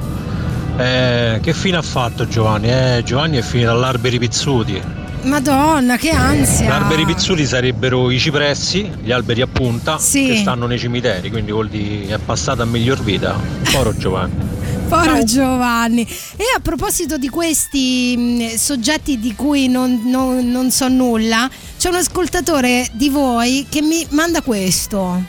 Eh, 0.76 1.38
che 1.40 1.52
fine 1.52 1.76
ha 1.76 1.82
fatto 1.82 2.26
Giovanni? 2.26 2.70
Eh, 2.70 3.02
Giovanni 3.05 3.36
è 3.36 3.42
finito 3.42 3.70
all'Arberi 3.70 4.18
Pizzuti. 4.18 5.03
Madonna, 5.24 5.96
che 5.96 6.10
ansia. 6.10 6.66
Gli 6.66 6.70
alberi 6.70 7.04
pizzuti 7.06 7.46
sarebbero 7.46 8.10
i 8.10 8.18
cipressi, 8.18 8.90
gli 9.02 9.10
alberi 9.10 9.40
a 9.40 9.46
punta 9.46 9.98
Sì. 9.98 10.26
che 10.26 10.36
stanno 10.36 10.66
nei 10.66 10.78
cimiteri, 10.78 11.30
quindi 11.30 11.50
vuol 11.50 11.68
dire 11.68 12.14
è 12.14 12.18
passata 12.18 12.62
a 12.62 12.66
miglior 12.66 13.02
vita. 13.02 13.38
Poro 13.72 13.94
Giovanni. 13.96 14.52
Povero 14.88 15.24
Giovanni. 15.24 16.02
E 16.36 16.44
a 16.54 16.60
proposito 16.60 17.16
di 17.16 17.28
questi 17.30 18.14
mh, 18.16 18.56
soggetti 18.56 19.18
di 19.18 19.34
cui 19.34 19.66
non, 19.68 20.02
non- 20.04 20.50
non 20.50 20.70
so 20.70 20.88
nulla, 20.88 21.48
c'è 21.78 21.88
un 21.88 21.94
ascoltatore 21.96 22.86
di 22.92 23.08
voi 23.08 23.66
che 23.68 23.80
mi 23.80 24.06
manda 24.10 24.42
questo. 24.42 25.22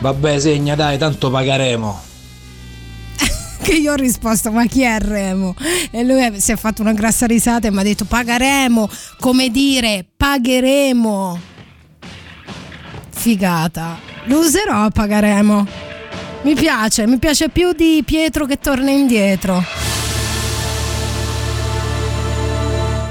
Vabbè, 0.00 0.38
segna, 0.38 0.74
dai, 0.74 0.98
tanto 0.98 1.30
pagheremo. 1.30 2.08
Che 3.62 3.72
io 3.74 3.92
ho 3.92 3.96
risposto, 3.96 4.50
ma 4.50 4.66
chi 4.66 4.82
è 4.82 4.98
Remo? 4.98 5.54
E 5.90 6.02
lui 6.02 6.40
si 6.40 6.52
è 6.52 6.56
fatto 6.56 6.82
una 6.82 6.92
grassa 6.92 7.26
risata 7.26 7.68
e 7.68 7.70
mi 7.70 7.80
ha 7.80 7.82
detto 7.82 8.04
pagheremo, 8.04 8.88
come 9.18 9.50
dire, 9.50 10.04
pagheremo. 10.16 11.40
Figata. 13.10 13.98
Lo 14.24 14.40
userò, 14.40 14.88
pagheremo. 14.88 15.66
Mi 16.42 16.54
piace, 16.54 17.06
mi 17.06 17.18
piace 17.18 17.50
più 17.50 17.72
di 17.72 18.02
Pietro 18.04 18.46
che 18.46 18.58
torna 18.58 18.90
indietro. 18.90 19.62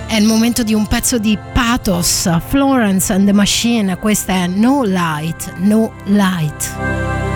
È 0.08 0.16
il 0.16 0.26
momento 0.26 0.64
di 0.64 0.74
un 0.74 0.88
pezzo 0.88 1.20
di 1.20 1.38
pathos, 1.54 2.28
Florence 2.48 3.14
and 3.14 3.28
the 3.28 3.34
Machine, 3.34 3.96
questa 3.98 4.34
è 4.34 4.48
No 4.48 4.84
Light, 4.84 5.54
No 5.58 5.94
Light. 6.06 7.29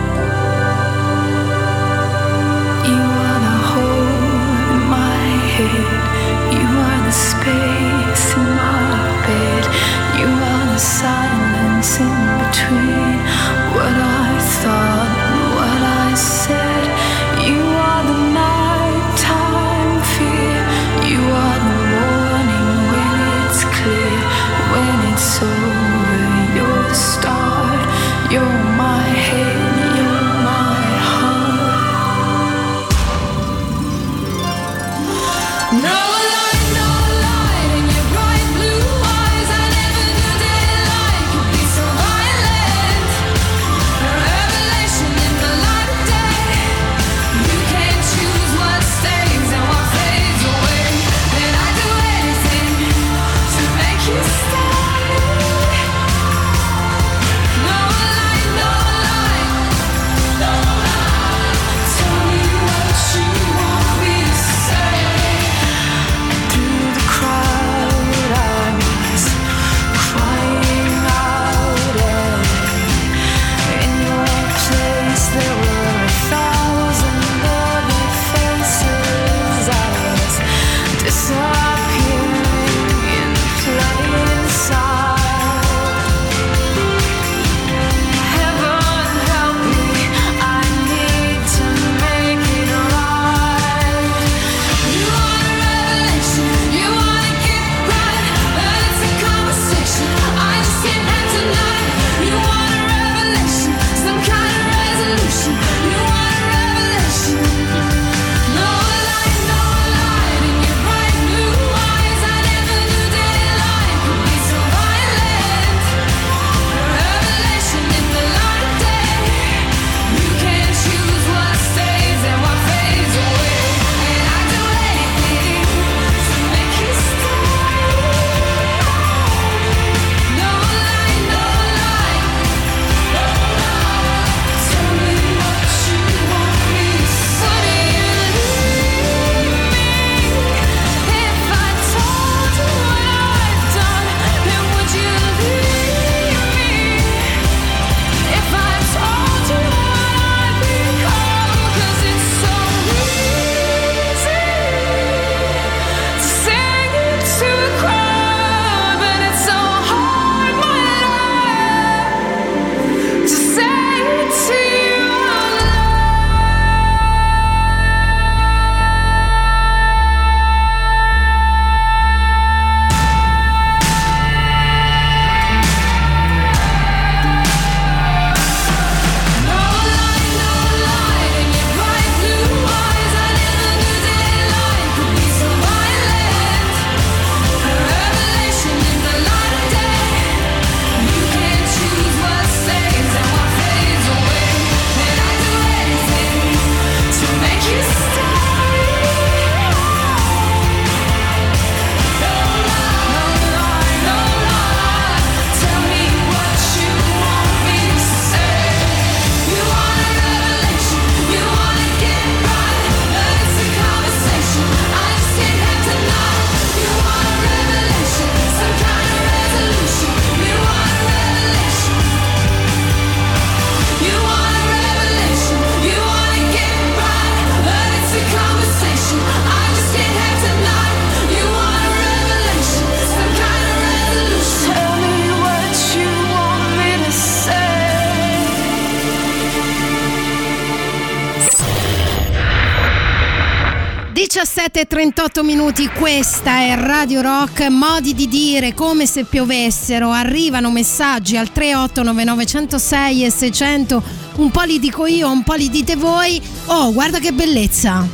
17.38 245.34 245.44
minuti, 245.44 245.88
questa 245.88 246.60
è 246.60 246.76
Radio 246.76 247.22
Rock, 247.22 247.68
modi 247.68 248.14
di 248.14 248.28
dire 248.28 248.76
come 248.76 249.08
se 249.08 249.24
piovessero, 249.24 250.12
arrivano 250.12 250.70
messaggi 250.70 251.38
al 251.38 251.52
3899 251.52 252.46
106 252.46 253.26
e 253.26 253.32
600, 253.32 254.04
un 254.36 254.52
po' 254.52 254.62
li 254.62 254.78
dico 254.78 255.08
io, 255.08 255.32
un 255.32 255.42
po' 255.44 255.56
li 255.56 255.70
dite 255.70 255.96
voi, 255.96 256.40
oh 256.66 256.94
guarda 256.94 257.18
che 257.18 257.32
bellezza! 257.34 258.08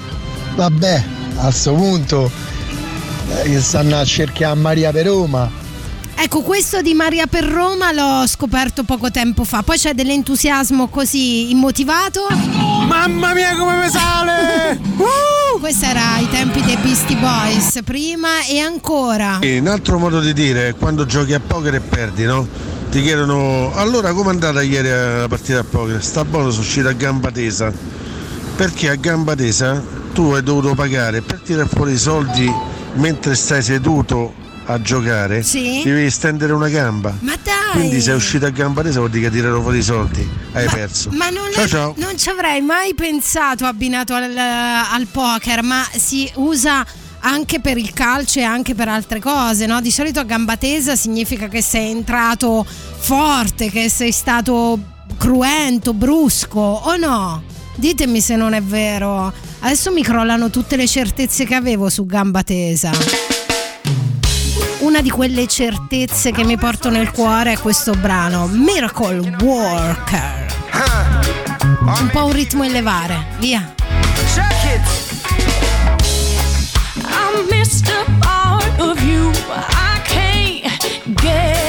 Vabbè, 0.56 1.04
a 1.38 1.42
questo 1.44 1.74
punto 1.74 2.32
eh, 3.36 3.50
che 3.50 3.60
stanno 3.60 3.98
a 3.98 4.06
cercare 4.06 4.56
Maria 4.56 4.92
per 4.92 5.06
Roma. 5.06 5.52
Ecco, 6.16 6.42
questo 6.42 6.82
di 6.82 6.94
Maria 6.94 7.28
per 7.28 7.44
Roma 7.44 7.92
l'ho 7.92 8.28
scoperto 8.28 8.84
poco 8.84 9.12
tempo 9.12 9.44
fa, 9.44 9.62
poi 9.62 9.78
c'è 9.78 9.94
dell'entusiasmo 9.94 10.88
così 10.88 11.50
immotivato. 11.50 12.28
Mamma 12.88 13.34
mia 13.34 13.58
come 13.58 13.84
mi 13.84 13.90
sale! 13.90 15.38
Questo 15.60 15.86
era 15.88 16.14
ai 16.14 16.28
tempi 16.30 16.62
dei 16.64 16.78
Beastie 16.78 17.18
Boys, 17.18 17.80
prima 17.84 18.46
e 18.46 18.60
ancora. 18.60 19.40
E 19.40 19.60
un 19.60 19.68
altro 19.68 20.00
modo 20.00 20.22
di 20.22 20.32
dire 20.32 20.74
quando 20.74 21.06
giochi 21.06 21.34
a 21.34 21.42
poker 21.46 21.76
e 21.76 21.80
perdi, 21.82 22.24
no? 22.24 22.48
Ti 22.90 23.02
chiedono 23.02 23.74
allora 23.76 24.14
come 24.14 24.30
è 24.30 24.34
andata 24.34 24.62
ieri 24.62 24.88
la 24.88 25.28
partita 25.28 25.60
a 25.60 25.66
poker? 25.66 26.02
Sta 26.02 26.24
buono, 26.24 26.50
sono 26.50 26.64
uscito 26.64 26.88
a 26.88 26.94
gamba 26.94 27.30
tesa. 27.30 27.74
Perché 28.56 28.90
a 28.90 28.96
gamba 28.96 29.36
tesa 29.36 29.84
tu 30.14 30.32
hai 30.32 30.42
dovuto 30.42 30.74
pagare 30.76 31.22
per 31.22 31.42
tirare 31.42 31.68
fuori 31.68 31.92
i 31.92 31.98
soldi 31.98 32.52
mentre 32.94 33.36
stai 33.36 33.62
seduto 33.62 34.34
a 34.72 34.80
giocare, 34.82 35.42
Sì. 35.42 35.82
devi 35.84 36.10
stendere 36.12 36.54
una 36.54 36.70
gamba. 36.70 37.14
Ma 37.22 37.34
dai! 37.44 37.72
Quindi 37.74 38.02
sei 38.02 38.16
uscito 38.16 38.46
a 38.46 38.50
gamba 38.50 38.84
tesa 38.84 39.00
vuol 39.00 39.10
dire 39.12 39.30
che 39.30 39.36
tirano 39.36 39.62
fuori 39.62 39.80
i 39.80 39.84
soldi, 39.84 40.28
hai 40.54 40.68
perso. 40.68 41.10
Ma 41.14 41.30
non, 41.30 41.50
ciao 41.52 41.64
è- 41.64 41.68
ciao. 41.68 41.94
non 41.98 42.16
ci 42.18 42.30
avrei 42.30 42.62
mai 42.62 42.94
pensato 42.94 43.66
abbinato 43.66 44.14
al, 44.14 44.36
al 44.38 45.08
poker, 45.08 45.64
ma 45.64 45.84
si 45.96 46.30
usa 46.36 46.86
anche 47.22 47.60
per 47.60 47.78
il 47.78 47.92
calcio 47.94 48.40
e 48.40 48.44
anche 48.44 48.76
per 48.76 48.88
altre 48.88 49.20
cose, 49.20 49.66
no? 49.66 49.82
Di 49.82 49.92
solito 49.92 50.20
a 50.20 50.24
gamba 50.24 50.56
tesa 50.56 50.96
significa 50.96 51.48
che 51.48 51.62
sei 51.64 51.90
entrato 51.90 52.64
forte, 52.66 53.70
che 53.72 53.90
sei 53.90 54.12
stato 54.12 54.78
cruento, 55.18 55.94
brusco 55.94 56.60
o 56.60 56.96
no? 56.96 57.42
Ditemi 57.76 58.22
se 58.22 58.36
non 58.36 58.54
è 58.54 58.62
vero. 58.62 59.34
Adesso 59.62 59.92
mi 59.92 60.04
crollano 60.04 60.50
tutte 60.50 60.76
le 60.76 60.86
certezze 60.88 61.44
che 61.46 61.56
avevo 61.56 61.90
su 61.90 62.06
gamba 62.06 62.44
tesa. 62.44 62.92
Una 65.00 65.08
di 65.08 65.16
quelle 65.16 65.48
certezze 65.48 66.34
che 66.34 66.44
mi 66.44 66.58
porto 66.58 66.90
nel 66.90 67.12
cuore 67.12 67.54
è 67.54 67.58
questo 67.58 67.94
brano, 67.94 68.48
Miracle 68.48 69.34
Worker. 69.40 70.54
Un 71.86 72.10
po' 72.12 72.26
un 72.26 72.34
ritmo 72.34 72.66
elevare, 72.66 73.28
via. 73.38 73.76
I 76.98 77.48
missed 77.50 77.88
a 77.88 78.04
part 78.20 78.78
of 78.82 79.02
you. 79.02 79.32
I 79.70 80.02
can't 80.04 81.16
get 81.16 81.69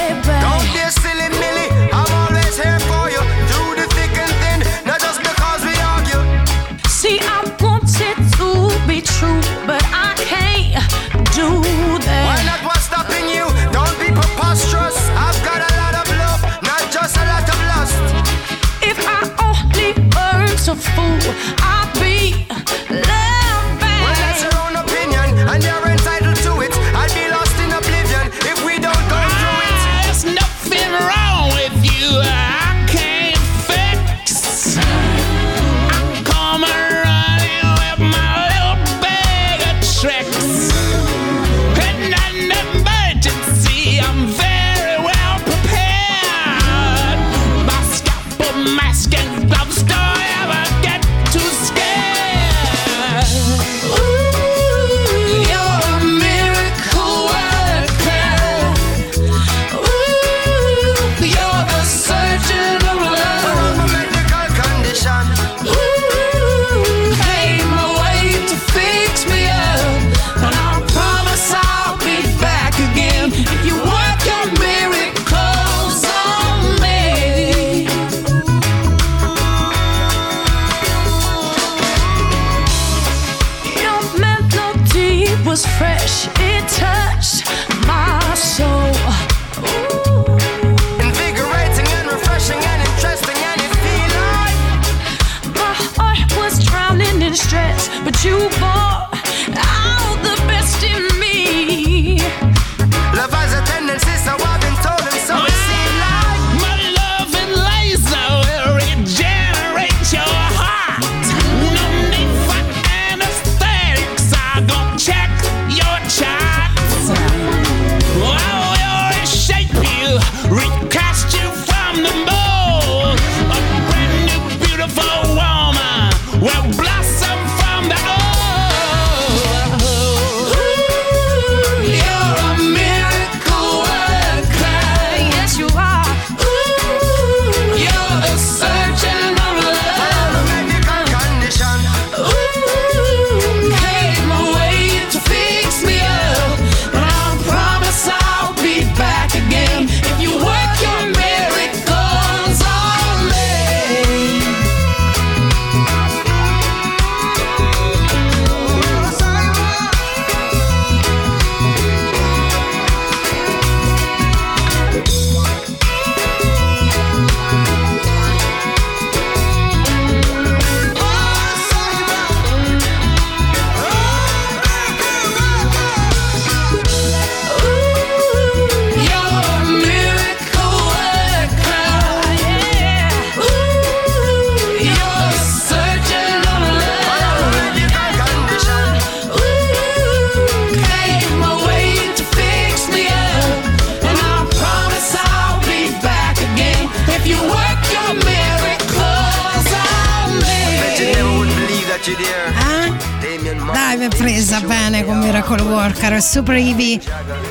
Ivy. 206.49 207.01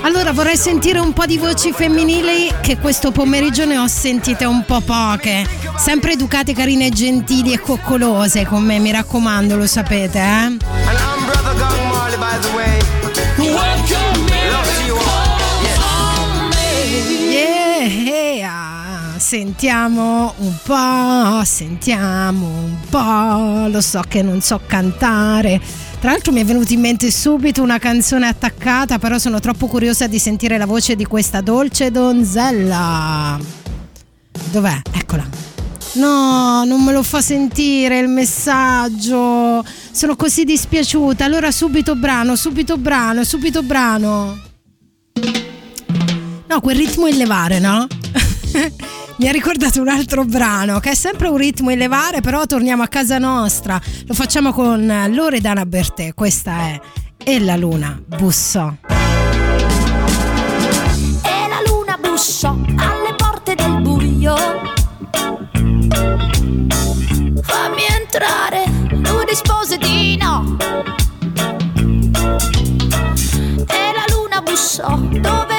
Allora 0.02 0.32
vorrei 0.32 0.58
sentire 0.58 1.00
un 1.00 1.14
po' 1.14 1.26
di 1.26 1.38
voci 1.38 1.72
femminili 1.72 2.52
che 2.62 2.78
questo 2.78 3.12
pomeriggio 3.12 3.66
ne 3.66 3.78
ho 3.78 3.88
sentite 3.88 4.46
un 4.46 4.64
po' 4.66 4.82
poche. 4.82 5.46
Sempre 5.78 6.14
educate, 6.14 6.54
carine, 6.54 6.90
gentili 6.90 7.54
e 7.54 7.60
coccolose 7.60 8.46
con 8.46 8.64
me, 8.64 8.80
mi 8.80 8.92
raccomando, 8.92 9.56
lo 9.56 9.68
sapete, 9.68 10.20
eh? 10.20 10.58
Yeah, 17.32 19.16
sentiamo 19.18 20.34
un 20.38 20.54
po', 20.64 21.44
sentiamo 21.44 22.46
un 22.46 22.78
po', 22.90 23.68
lo 23.70 23.82
so 23.82 24.02
che 24.08 24.22
non 24.22 24.42
so 24.42 24.60
cantare. 24.66 25.62
Tra 26.00 26.12
l'altro 26.12 26.32
mi 26.32 26.40
è 26.40 26.46
venuta 26.46 26.74
in 26.74 26.80
mente 26.80 27.12
subito 27.12 27.62
una 27.62 27.78
canzone 27.78 28.26
attaccata, 28.26 28.98
però 29.00 29.18
sono 29.18 29.42
troppo 29.42 29.68
curiosa 29.68 30.08
di 30.08 30.18
sentire 30.18 30.58
la 30.58 30.66
voce 30.66 30.96
di 30.96 31.04
questa 31.04 31.42
dolce 31.42 31.92
donzella. 31.92 33.38
Dov'è? 34.50 34.82
Eccola. 34.94 35.28
No, 35.94 36.64
non 36.64 36.84
me 36.86 36.94
lo 36.94 37.04
fa 37.04 37.20
sentire 37.20 38.00
il 38.00 38.08
messaggio. 38.08 39.62
Sono 39.92 40.16
così 40.16 40.46
dispiaciuta. 40.46 41.26
Allora 41.26 41.52
subito 41.52 41.96
brano, 41.96 42.38
subito 42.38 42.78
brano, 42.78 43.26
subito 43.26 43.62
brano. 43.62 44.40
No, 46.48 46.62
quel 46.62 46.78
ritmo 46.78 47.08
in 47.08 47.18
levare, 47.18 47.60
no? 47.60 47.86
Mi 49.20 49.28
ha 49.28 49.32
ricordato 49.34 49.82
un 49.82 49.90
altro 49.90 50.24
brano 50.24 50.80
che 50.80 50.92
è 50.92 50.96
sempre 50.96 51.28
un 51.28 51.36
ritmo 51.36 51.72
in 51.72 51.78
levare, 51.78 52.22
però 52.22 52.46
torniamo 52.46 52.84
a 52.84 52.88
casa 52.88 53.18
nostra. 53.18 53.78
Lo 54.08 54.14
facciamo 54.14 54.54
con 54.54 55.10
Loredana 55.10 55.66
Bertè. 55.66 56.14
Questa 56.14 56.58
è 56.58 56.80
E 57.22 57.40
la 57.42 57.58
luna 57.58 58.02
bussò. 58.06 58.74
E 61.22 61.48
la 61.50 61.62
luna 61.68 61.98
bussò 62.00 62.52
alle 62.52 63.14
porte 63.18 63.56
del 63.56 63.82
buio. 63.82 64.36
Fammi 67.42 67.82
entrare, 68.00 68.64
lui 68.90 69.26
rispose 69.28 69.78
di 69.78 70.16
no. 70.16 70.56
E 73.68 73.92
la 73.94 74.06
luna 74.16 74.42
bussò 74.42 74.96
dove 74.96 75.59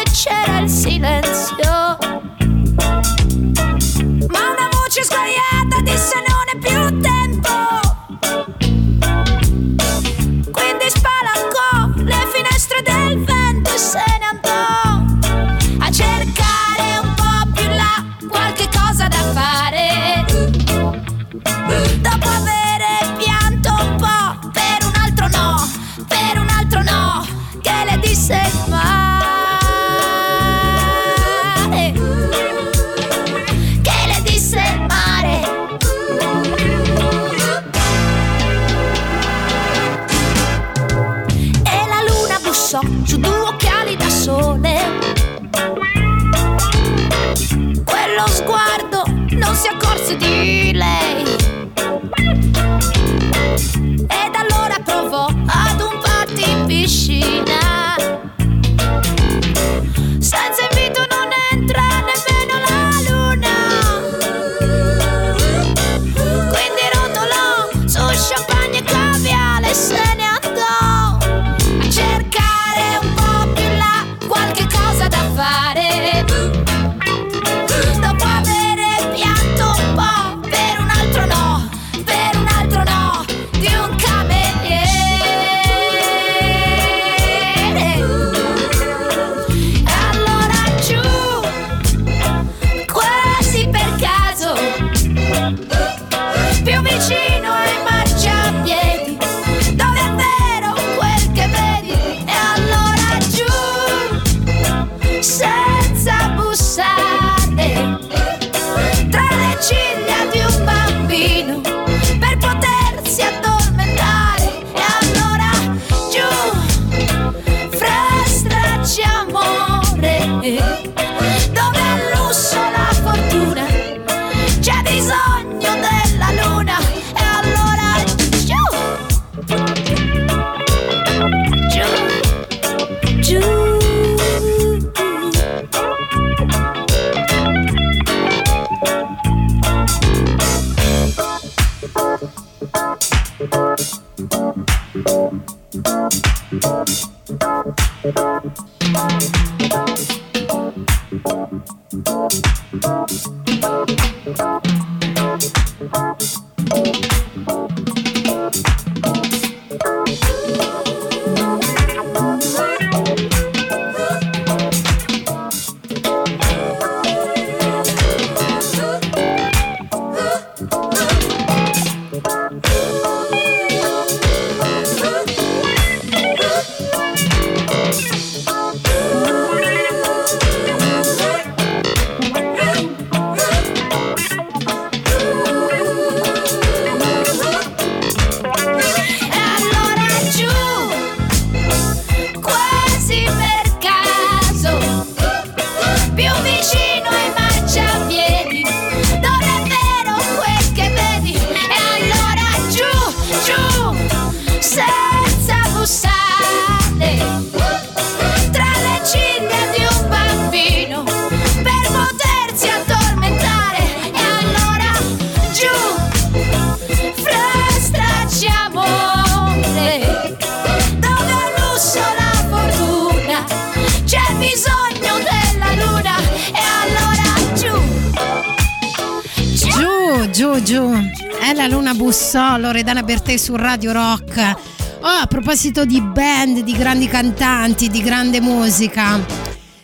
Bertè 233.31 233.37
su 233.37 233.55
Radio 233.55 233.93
Rock. 233.93 234.57
Oh, 235.03 235.07
a 235.07 235.27
proposito 235.27 235.85
di 235.85 236.01
band, 236.01 236.61
di 236.61 236.73
grandi 236.73 237.07
cantanti, 237.07 237.89
di 237.89 238.03
grande 238.03 238.41
musica. 238.41 239.25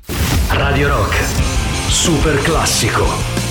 Radio 0.49 0.87
Rock, 0.87 1.15
super 1.89 2.41
classico. 2.41 3.44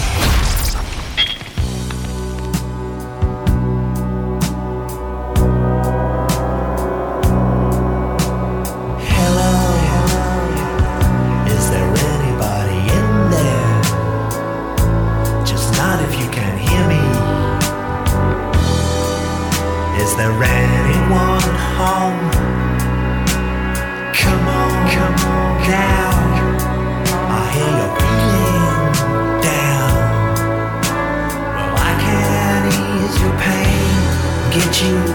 Is 20.14 20.18
there 20.18 20.44
anyone 20.44 21.56
home? 21.74 22.30
Come 24.14 24.46
on, 24.46 24.88
come 24.94 25.18
on 25.26 25.68
now. 25.68 26.12
I 27.34 27.50
hear 27.50 27.70
you're 27.78 27.96
feeling 27.98 28.94
down. 29.42 29.94
Well, 31.56 31.74
I 31.76 31.92
can 32.04 32.60
ease 32.78 33.16
your 33.22 33.34
pain, 33.42 33.98
get 34.54 34.72
you 34.84 35.13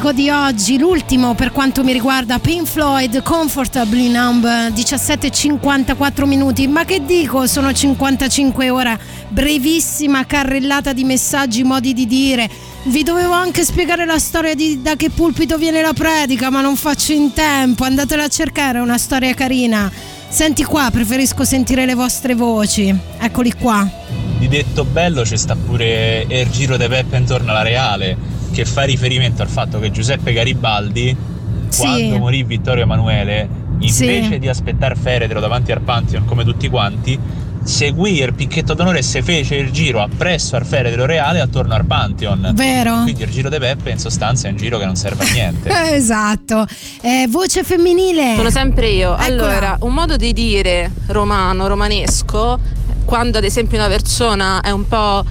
classico 0.00 0.12
di 0.12 0.30
oggi, 0.30 0.78
l'ultimo 0.78 1.34
per 1.34 1.52
quanto 1.52 1.84
mi 1.84 1.92
riguarda, 1.92 2.38
Pink 2.38 2.66
Floyd, 2.66 3.22
Comfortably 3.22 4.08
Numb, 4.08 4.44
17.54 4.46 6.24
minuti, 6.24 6.66
ma 6.66 6.84
che 6.84 7.04
dico, 7.04 7.46
sono 7.46 7.72
55 7.72 8.70
ora, 8.70 8.98
brevissima 9.28 10.24
carrellata 10.24 10.94
di 10.94 11.04
messaggi, 11.04 11.62
modi 11.62 11.92
di 11.92 12.06
dire. 12.06 12.48
Vi 12.84 13.02
dovevo 13.02 13.32
anche 13.32 13.62
spiegare 13.62 14.06
la 14.06 14.18
storia 14.18 14.54
di 14.54 14.80
da 14.80 14.96
che 14.96 15.10
pulpito 15.10 15.58
viene 15.58 15.82
la 15.82 15.92
predica, 15.92 16.48
ma 16.50 16.62
non 16.62 16.76
faccio 16.76 17.12
in 17.12 17.32
tempo, 17.32 17.84
andatela 17.84 18.24
a 18.24 18.28
cercare, 18.28 18.78
è 18.78 18.80
una 18.82 18.98
storia 18.98 19.34
carina. 19.34 19.90
Senti 20.28 20.64
qua, 20.64 20.88
preferisco 20.90 21.44
sentire 21.44 21.84
le 21.84 21.94
vostre 21.94 22.34
voci. 22.34 22.94
Eccoli 23.18 23.52
qua. 23.52 23.88
Di 24.38 24.48
detto 24.48 24.84
bello 24.84 25.26
ci 25.26 25.36
sta 25.36 25.54
pure 25.54 26.24
il 26.26 26.50
giro 26.50 26.78
de 26.78 26.88
Peppe 26.88 27.18
intorno 27.18 27.50
alla 27.50 27.62
Reale, 27.62 28.16
che 28.50 28.64
fa 28.64 28.82
riferimento 28.82 29.42
al 29.42 29.48
fatto 29.48 29.78
che 29.78 29.90
Giuseppe 29.90 30.32
Garibaldi, 30.32 31.16
Sì. 31.68 31.80
quando 31.82 32.18
morì 32.18 32.42
Vittorio 32.42 32.82
Emanuele, 32.82 33.48
Sì. 33.80 34.04
invece 34.04 34.38
di 34.38 34.48
aspettare 34.48 34.94
Feretro 34.94 35.40
davanti 35.40 35.72
al 35.72 35.80
Pantheon 35.80 36.24
come 36.24 36.44
tutti 36.44 36.68
quanti, 36.68 37.18
seguì 37.62 38.20
il 38.22 38.32
picchetto 38.34 38.72
d'onore 38.74 38.98
e 38.98 39.02
se 39.02 39.22
fece 39.22 39.54
il 39.56 39.70
giro 39.70 40.00
appresso 40.00 40.56
al 40.56 40.64
Feretro 40.64 41.04
Reale 41.06 41.40
attorno 41.40 41.74
al 41.74 41.84
Pantheon. 41.84 42.52
Vero. 42.54 43.02
Quindi 43.02 43.22
il 43.22 43.30
giro 43.30 43.48
de 43.50 43.58
Peppe 43.58 43.90
in 43.90 43.98
sostanza 43.98 44.48
è 44.48 44.50
un 44.50 44.56
giro 44.56 44.78
che 44.78 44.86
non 44.86 44.96
serve 44.96 45.24
a 45.26 45.30
niente. 45.32 45.70
Esatto. 45.92 46.66
Eh, 47.02 47.26
voce 47.28 47.62
femminile. 47.62 48.34
Sono 48.36 48.50
sempre 48.50 48.88
io. 48.88 49.12
Eccola. 49.12 49.24
Allora, 49.24 49.76
un 49.80 49.92
modo 49.92 50.16
di 50.16 50.32
dire 50.32 50.90
romano, 51.08 51.66
romanesco, 51.66 52.58
quando 53.04 53.38
ad 53.38 53.44
esempio 53.44 53.76
una 53.78 53.88
persona 53.88 54.60
è 54.62 54.70
un 54.70 54.86
po' 54.88 55.24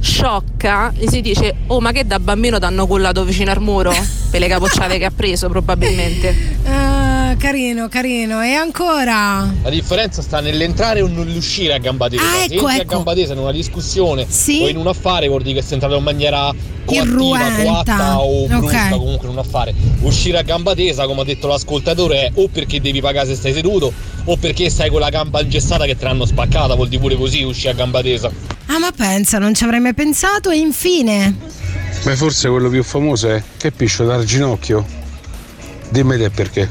sciocca, 0.00 0.92
gli 0.96 1.06
si 1.08 1.20
dice 1.20 1.54
"Oh, 1.68 1.80
ma 1.80 1.92
che 1.92 2.06
da 2.06 2.18
bambino 2.18 2.58
t'hanno 2.58 2.86
cullato 2.86 3.24
vicino 3.24 3.50
al 3.50 3.60
muro?" 3.60 3.92
per 4.30 4.40
le 4.40 4.48
capocciate 4.48 4.98
che 4.98 5.04
ha 5.06 5.10
preso 5.14 5.48
probabilmente. 5.48 6.56
Ah, 6.66 7.34
carino, 7.38 7.88
carino. 7.88 8.42
E 8.42 8.52
ancora? 8.52 9.50
La 9.62 9.70
differenza 9.70 10.20
sta 10.22 10.40
nell'entrare 10.40 11.00
o 11.00 11.06
nell'uscire 11.08 11.74
a 11.74 11.78
gamba 11.78 12.08
tesa. 12.08 12.22
Ah, 12.22 12.46
Se 12.46 12.54
ecco, 12.54 12.68
entri 12.68 12.80
ecco. 12.82 12.92
a 12.92 12.96
gamba 12.96 13.14
tesa 13.14 13.32
in 13.32 13.38
una 13.38 13.52
discussione 13.52 14.26
Sì. 14.28 14.60
o 14.62 14.68
in 14.68 14.76
un 14.76 14.86
affare 14.86 15.28
vuol 15.28 15.42
dire 15.42 15.60
che 15.60 15.62
sei 15.62 15.74
entrato 15.74 15.96
in 15.96 16.02
maniera 16.02 16.52
coattiva, 16.84 17.04
Irruenta. 17.04 17.62
coatta 17.64 18.20
o 18.20 18.46
brusca 18.46 18.84
Ok. 18.86 18.90
comunque 18.90 19.26
in 19.28 19.32
un 19.32 19.38
affare. 19.38 19.74
Uscire 20.00 20.38
a 20.38 20.42
gamba 20.42 20.74
tesa, 20.74 21.06
come 21.06 21.22
ha 21.22 21.24
detto 21.24 21.46
l'ascoltatore, 21.48 22.26
è 22.26 22.30
o 22.34 22.48
perché 22.48 22.80
devi 22.80 23.00
pagare 23.00 23.26
se 23.26 23.34
stai 23.34 23.52
seduto 23.54 23.92
o 24.24 24.36
perché 24.36 24.68
stai 24.68 24.90
con 24.90 25.00
la 25.00 25.08
gamba 25.08 25.40
ingessata 25.40 25.84
che 25.86 25.96
te 25.96 26.04
l'hanno 26.04 26.26
spaccata, 26.26 26.74
vuol 26.74 26.88
dire 26.88 27.00
pure 27.00 27.16
così 27.16 27.42
uscire 27.42 27.70
a 27.70 27.74
gamba 27.74 28.02
tesa. 28.02 28.30
Ah, 28.70 28.78
ma 28.78 28.92
pensa, 28.92 29.38
non 29.38 29.54
ci 29.54 29.64
avrei 29.64 29.80
mai 29.80 29.94
pensato. 29.94 30.50
E 30.50 30.56
infine, 30.58 31.34
Beh, 32.04 32.16
forse 32.16 32.48
quello 32.48 32.68
più 32.68 32.82
famoso 32.84 33.28
è 33.28 33.42
che 33.56 33.72
piscio 33.72 34.04
dal 34.04 34.24
ginocchio. 34.24 34.86
Dimmi 35.90 36.16
te 36.16 36.30
perché. 36.30 36.68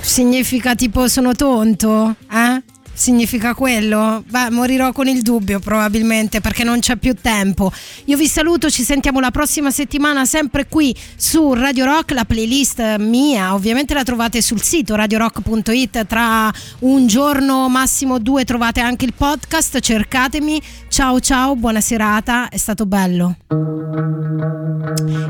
significa 0.00 0.74
tipo 0.74 1.08
sono 1.08 1.34
tonto? 1.34 2.14
Eh? 2.30 2.62
Significa 3.00 3.54
quello? 3.54 4.22
Beh, 4.28 4.50
morirò 4.50 4.92
con 4.92 5.08
il 5.08 5.22
dubbio 5.22 5.58
probabilmente 5.58 6.42
perché 6.42 6.64
non 6.64 6.80
c'è 6.80 6.96
più 6.96 7.14
tempo. 7.14 7.72
Io 8.04 8.18
vi 8.18 8.26
saluto, 8.26 8.68
ci 8.68 8.82
sentiamo 8.82 9.20
la 9.20 9.30
prossima 9.30 9.70
settimana 9.70 10.26
sempre 10.26 10.66
qui 10.68 10.94
su 11.16 11.54
Radio 11.54 11.86
Rock, 11.86 12.10
la 12.10 12.26
playlist 12.26 12.98
mia 12.98 13.54
ovviamente 13.54 13.94
la 13.94 14.02
trovate 14.02 14.42
sul 14.42 14.60
sito 14.60 14.96
radiorock.it, 14.96 16.06
tra 16.06 16.52
un 16.80 17.06
giorno 17.06 17.70
massimo 17.70 18.18
due 18.18 18.44
trovate 18.44 18.80
anche 18.80 19.06
il 19.06 19.14
podcast, 19.14 19.80
cercatemi. 19.80 20.60
Ciao 20.88 21.20
ciao, 21.20 21.56
buona 21.56 21.80
serata, 21.80 22.50
è 22.50 22.58
stato 22.58 22.84
bello. 22.84 23.36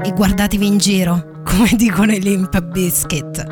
E 0.02 0.10
guardatevi 0.10 0.66
in 0.66 0.78
giro, 0.78 1.42
come 1.44 1.70
dicono 1.76 2.10
i 2.10 2.20
Limp 2.20 2.60
Biscuit. 2.62 3.46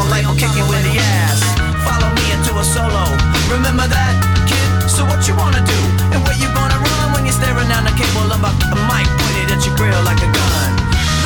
Or 0.00 0.08
life 0.08 0.24
will 0.24 0.38
kick 0.40 0.52
you 0.56 0.64
in 0.64 0.82
the 0.88 0.96
ass. 0.96 1.40
Follow 1.84 2.08
me 2.16 2.24
into 2.32 2.56
a 2.56 2.64
solo. 2.64 3.04
Remember 3.52 3.84
that, 3.84 4.14
kid? 4.48 4.88
So 4.88 5.04
what 5.04 5.28
you 5.28 5.36
wanna 5.36 5.60
do? 5.60 5.80
And 6.16 6.24
where 6.24 6.36
you 6.40 6.48
gonna 6.56 6.80
run 6.80 7.06
when 7.12 7.28
you're 7.28 7.36
staring 7.36 7.68
down 7.68 7.84
the 7.84 7.92
cable 7.92 8.28
of 8.32 8.40
a 8.40 8.52
a 8.72 8.78
mic 8.88 9.06
pointed 9.20 9.52
at 9.52 9.60
your 9.60 9.76
grill 9.76 10.00
like 10.08 10.20
a 10.24 10.30
gun? 10.32 10.70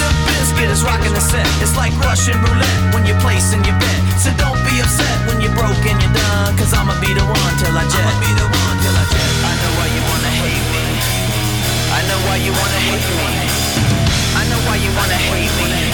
Limp 0.03 0.17
Bizkit 0.27 0.71
is 0.75 0.83
rocking 0.83 1.15
the 1.15 1.23
set. 1.23 1.47
It's 1.63 1.79
like 1.79 1.95
Russian 2.03 2.35
roulette 2.43 2.81
when 2.91 3.07
you're 3.07 3.21
placing 3.23 3.63
your 3.63 3.79
bet. 3.79 4.01
So 4.19 4.35
don't 4.43 4.59
be 4.67 4.83
upset 4.83 5.17
when 5.31 5.39
you're 5.39 5.55
broke 5.55 5.85
and 5.87 5.99
you're 6.03 6.17
done. 6.17 6.51
Cause 6.59 6.75
I'ma 6.75 6.99
be 6.99 7.15
the 7.15 7.23
one 7.23 7.55
till 7.63 7.75
I 7.79 7.87
jet. 7.87 8.03
I'ma 8.03 8.23
be 8.27 8.31
the 8.35 8.49
one 8.51 8.77
till 8.83 8.97
I 8.99 9.05
jet. 9.07 9.31
I 9.51 9.53
know 9.63 9.73
why 9.79 9.87
you 9.95 10.03
wanna 10.11 10.33
hate 10.43 10.67
me. 10.75 10.85
I 11.95 12.01
know 12.11 12.19
why 12.27 12.37
you 12.43 12.51
wanna 12.51 12.81
hate 12.91 13.11
me. 13.23 13.31
I 14.35 14.43
know 14.51 14.61
why 14.67 14.77
you 14.83 14.91
wanna 14.99 15.21
hate 15.31 15.55
me. 15.63 15.94